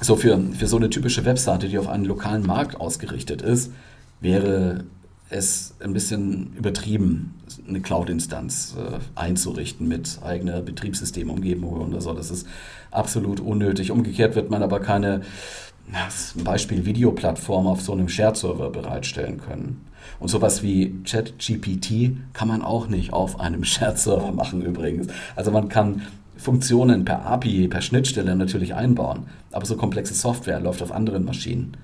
So, 0.02 0.16
für, 0.16 0.38
für 0.38 0.66
so 0.66 0.76
eine 0.76 0.90
typische 0.90 1.24
Webseite, 1.24 1.68
die 1.68 1.78
auf 1.78 1.88
einen 1.88 2.04
lokalen 2.04 2.46
Markt 2.46 2.78
ausgerichtet 2.78 3.40
ist, 3.40 3.72
wäre 4.20 4.84
es 5.30 5.76
ein 5.80 5.94
bisschen 5.94 6.52
übertrieben, 6.54 7.32
eine 7.66 7.80
Cloud-Instanz 7.80 8.76
äh, 8.78 8.98
einzurichten 9.14 9.88
mit 9.88 10.18
eigener 10.22 10.60
Betriebssystemumgebung 10.60 11.72
oder 11.72 12.02
so. 12.02 12.12
Das 12.12 12.30
ist 12.30 12.46
absolut 12.90 13.40
unnötig. 13.40 13.92
Umgekehrt 13.92 14.36
wird 14.36 14.50
man 14.50 14.62
aber 14.62 14.80
keine 14.80 15.22
zum 16.32 16.44
Beispiel 16.44 16.84
Videoplattformen 16.84 17.70
auf 17.70 17.80
so 17.80 17.92
einem 17.92 18.08
Shared-Server 18.08 18.70
bereitstellen 18.70 19.38
können. 19.38 19.84
Und 20.18 20.28
sowas 20.28 20.62
wie 20.62 20.94
ChatGPT 21.04 22.16
kann 22.32 22.48
man 22.48 22.62
auch 22.62 22.88
nicht 22.88 23.12
auf 23.12 23.40
einem 23.40 23.64
Shared-Server 23.64 24.32
machen 24.32 24.62
übrigens. 24.62 25.08
Also 25.36 25.50
man 25.50 25.68
kann 25.68 26.02
Funktionen 26.36 27.04
per 27.04 27.26
API, 27.26 27.68
per 27.68 27.82
Schnittstelle 27.82 28.34
natürlich 28.34 28.74
einbauen, 28.74 29.26
aber 29.52 29.66
so 29.66 29.76
komplexe 29.76 30.14
Software 30.14 30.60
läuft 30.60 30.82
auf 30.82 30.92
anderen 30.92 31.24
Maschinen. 31.24 31.76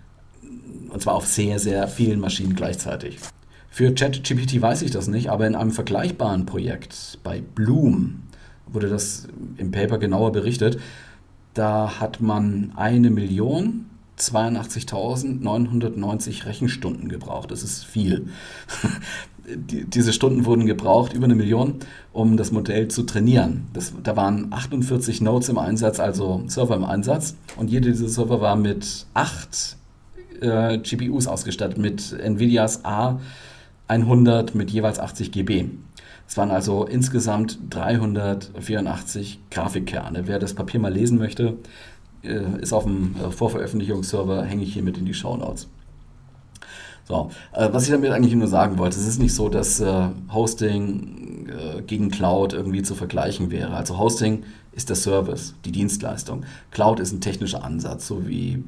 Und 0.90 1.02
zwar 1.02 1.14
auf 1.14 1.26
sehr, 1.26 1.58
sehr 1.58 1.86
vielen 1.86 2.18
Maschinen 2.18 2.56
gleichzeitig. 2.56 3.18
Für 3.68 3.92
ChatGPT 3.92 4.60
weiß 4.60 4.82
ich 4.82 4.90
das 4.90 5.06
nicht, 5.06 5.30
aber 5.30 5.46
in 5.46 5.54
einem 5.54 5.70
vergleichbaren 5.70 6.46
Projekt 6.46 7.18
bei 7.22 7.42
Bloom 7.54 8.22
wurde 8.66 8.88
das 8.88 9.28
im 9.58 9.70
Paper 9.70 9.98
genauer 9.98 10.32
berichtet. 10.32 10.80
Da 11.54 12.00
hat 12.00 12.20
man 12.20 12.72
eine 12.74 13.10
Million 13.10 13.86
82.990 14.18 16.46
Rechenstunden 16.46 17.08
gebraucht. 17.08 17.50
Das 17.50 17.62
ist 17.62 17.84
viel. 17.84 18.28
diese 19.56 20.12
Stunden 20.12 20.44
wurden 20.44 20.66
gebraucht, 20.66 21.12
über 21.12 21.24
eine 21.24 21.34
Million, 21.34 21.76
um 22.12 22.36
das 22.36 22.52
Modell 22.52 22.88
zu 22.88 23.04
trainieren. 23.04 23.66
Das, 23.72 23.92
da 24.02 24.16
waren 24.16 24.52
48 24.52 25.20
Nodes 25.20 25.48
im 25.48 25.58
Einsatz, 25.58 26.00
also 26.00 26.42
Server 26.46 26.76
im 26.76 26.84
Einsatz. 26.84 27.36
Und 27.56 27.70
jede 27.70 27.90
dieser 27.90 28.08
Server 28.08 28.40
war 28.40 28.56
mit 28.56 29.06
acht 29.14 29.76
äh, 30.40 30.78
GPUs 30.78 31.26
ausgestattet, 31.26 31.78
mit 31.78 32.12
NVIDIAs 32.12 32.82
A100 32.84 34.56
mit 34.56 34.70
jeweils 34.70 34.98
80 34.98 35.32
GB. 35.32 35.66
Es 36.26 36.36
waren 36.36 36.50
also 36.50 36.84
insgesamt 36.84 37.58
384 37.70 39.40
Grafikkerne. 39.50 40.26
Wer 40.26 40.38
das 40.38 40.52
Papier 40.52 40.78
mal 40.78 40.92
lesen 40.92 41.18
möchte, 41.18 41.56
ist 42.26 42.72
auf 42.72 42.84
dem 42.84 43.14
äh, 43.16 43.30
Vorveröffentlichungsserver, 43.30 44.44
hänge 44.44 44.62
ich 44.62 44.72
hier 44.72 44.82
mit 44.82 44.98
in 44.98 45.06
die 45.06 45.14
Shownotes. 45.14 45.68
So, 47.06 47.30
äh, 47.52 47.68
was 47.72 47.84
ich 47.84 47.90
damit 47.90 48.10
eigentlich 48.10 48.34
nur 48.34 48.48
sagen 48.48 48.78
wollte, 48.78 48.98
es 48.98 49.06
ist 49.06 49.20
nicht 49.20 49.34
so, 49.34 49.48
dass 49.48 49.82
Hosting 50.32 51.14
gegen 51.86 52.10
Cloud 52.10 52.52
irgendwie 52.52 52.82
zu 52.82 52.94
vergleichen 52.94 53.50
wäre. 53.50 53.72
Also 53.72 53.98
Hosting 53.98 54.42
ist 54.72 54.90
der 54.90 54.96
Service, 54.96 55.54
die 55.64 55.72
Dienstleistung. 55.72 56.44
Cloud 56.70 57.00
ist 57.00 57.12
ein 57.12 57.22
technischer 57.22 57.64
Ansatz, 57.64 58.06
so 58.06 58.28
wie 58.28 58.62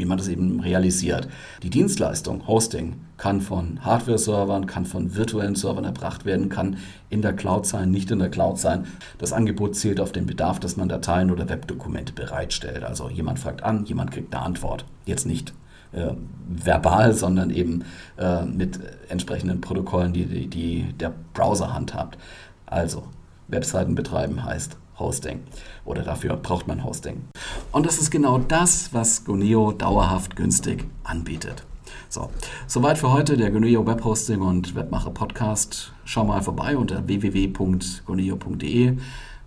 wie 0.00 0.06
man 0.06 0.18
das 0.18 0.28
eben 0.28 0.58
realisiert. 0.60 1.28
Die 1.62 1.70
Dienstleistung, 1.70 2.48
Hosting, 2.48 2.96
kann 3.16 3.40
von 3.42 3.84
Hardware-Servern, 3.84 4.66
kann 4.66 4.86
von 4.86 5.14
virtuellen 5.14 5.54
Servern 5.54 5.84
erbracht 5.84 6.24
werden, 6.24 6.48
kann 6.48 6.78
in 7.10 7.20
der 7.20 7.34
Cloud 7.34 7.66
sein, 7.66 7.90
nicht 7.90 8.10
in 8.10 8.18
der 8.18 8.30
Cloud 8.30 8.58
sein. 8.58 8.86
Das 9.18 9.32
Angebot 9.32 9.76
zielt 9.76 10.00
auf 10.00 10.10
den 10.10 10.26
Bedarf, 10.26 10.58
dass 10.58 10.76
man 10.78 10.88
Dateien 10.88 11.30
oder 11.30 11.48
Webdokumente 11.48 12.14
bereitstellt. 12.14 12.82
Also 12.82 13.10
jemand 13.10 13.38
fragt 13.38 13.62
an, 13.62 13.84
jemand 13.84 14.10
kriegt 14.10 14.34
eine 14.34 14.42
Antwort. 14.42 14.86
Jetzt 15.04 15.26
nicht 15.26 15.52
äh, 15.92 16.12
verbal, 16.48 17.12
sondern 17.12 17.50
eben 17.50 17.84
äh, 18.16 18.44
mit 18.46 18.80
entsprechenden 19.10 19.60
Protokollen, 19.60 20.14
die, 20.14 20.24
die, 20.24 20.46
die 20.48 20.92
der 20.94 21.12
Browser 21.34 21.74
handhabt. 21.74 22.16
Also 22.64 23.04
Webseiten 23.48 23.94
betreiben 23.94 24.44
heißt 24.44 24.76
Hosting. 24.98 25.42
Oder 25.84 26.02
dafür 26.02 26.36
braucht 26.36 26.68
man 26.68 26.84
Hosting. 26.84 27.24
Und 27.72 27.86
das 27.86 27.98
ist 27.98 28.10
genau 28.10 28.38
das, 28.38 28.92
was 28.92 29.24
Goneo 29.24 29.70
dauerhaft 29.70 30.34
günstig 30.34 30.86
anbietet. 31.04 31.64
So, 32.08 32.30
soweit 32.66 32.98
für 32.98 33.12
heute 33.12 33.36
der 33.36 33.52
Goneo 33.52 33.86
Webhosting 33.86 34.40
und 34.40 34.74
Webmacher 34.74 35.10
Podcast. 35.10 35.92
Schau 36.04 36.24
mal 36.24 36.42
vorbei 36.42 36.76
unter 36.76 37.06
www.goneo.de. 37.06 38.96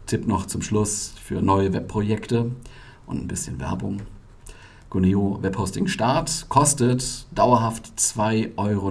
Tipp 0.05 0.27
noch 0.27 0.45
zum 0.45 0.61
Schluss 0.61 1.13
für 1.21 1.41
neue 1.41 1.73
Webprojekte 1.73 2.51
und 3.07 3.23
ein 3.23 3.27
bisschen 3.27 3.59
Werbung. 3.59 4.01
Goneo 4.93 5.39
Webhosting 5.41 5.87
Start 5.87 6.45
kostet 6.49 7.25
dauerhaft 7.31 7.91
2,99 7.97 8.55
Euro 8.57 8.89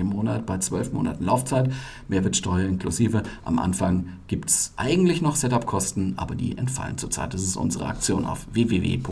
im 0.00 0.06
Monat 0.06 0.46
bei 0.46 0.58
12 0.58 0.92
Monaten 0.92 1.24
Laufzeit, 1.24 1.72
Mehrwertsteuer 2.06 2.68
inklusive. 2.68 3.24
Am 3.44 3.58
Anfang 3.58 4.10
gibt 4.28 4.50
es 4.50 4.72
eigentlich 4.76 5.20
noch 5.20 5.34
Setup-Kosten, 5.34 6.14
aber 6.16 6.36
die 6.36 6.56
entfallen 6.56 6.96
zurzeit. 6.96 7.34
Das 7.34 7.42
ist 7.42 7.56
unsere 7.56 7.86
Aktion 7.86 8.24
auf 8.24 8.46
www.goneo.de. 8.52 9.02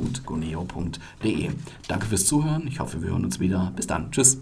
Danke 1.88 2.06
fürs 2.06 2.26
Zuhören. 2.26 2.68
Ich 2.68 2.78
hoffe, 2.78 3.02
wir 3.02 3.10
hören 3.10 3.24
uns 3.24 3.40
wieder. 3.40 3.72
Bis 3.74 3.88
dann. 3.88 4.12
Tschüss. 4.12 4.38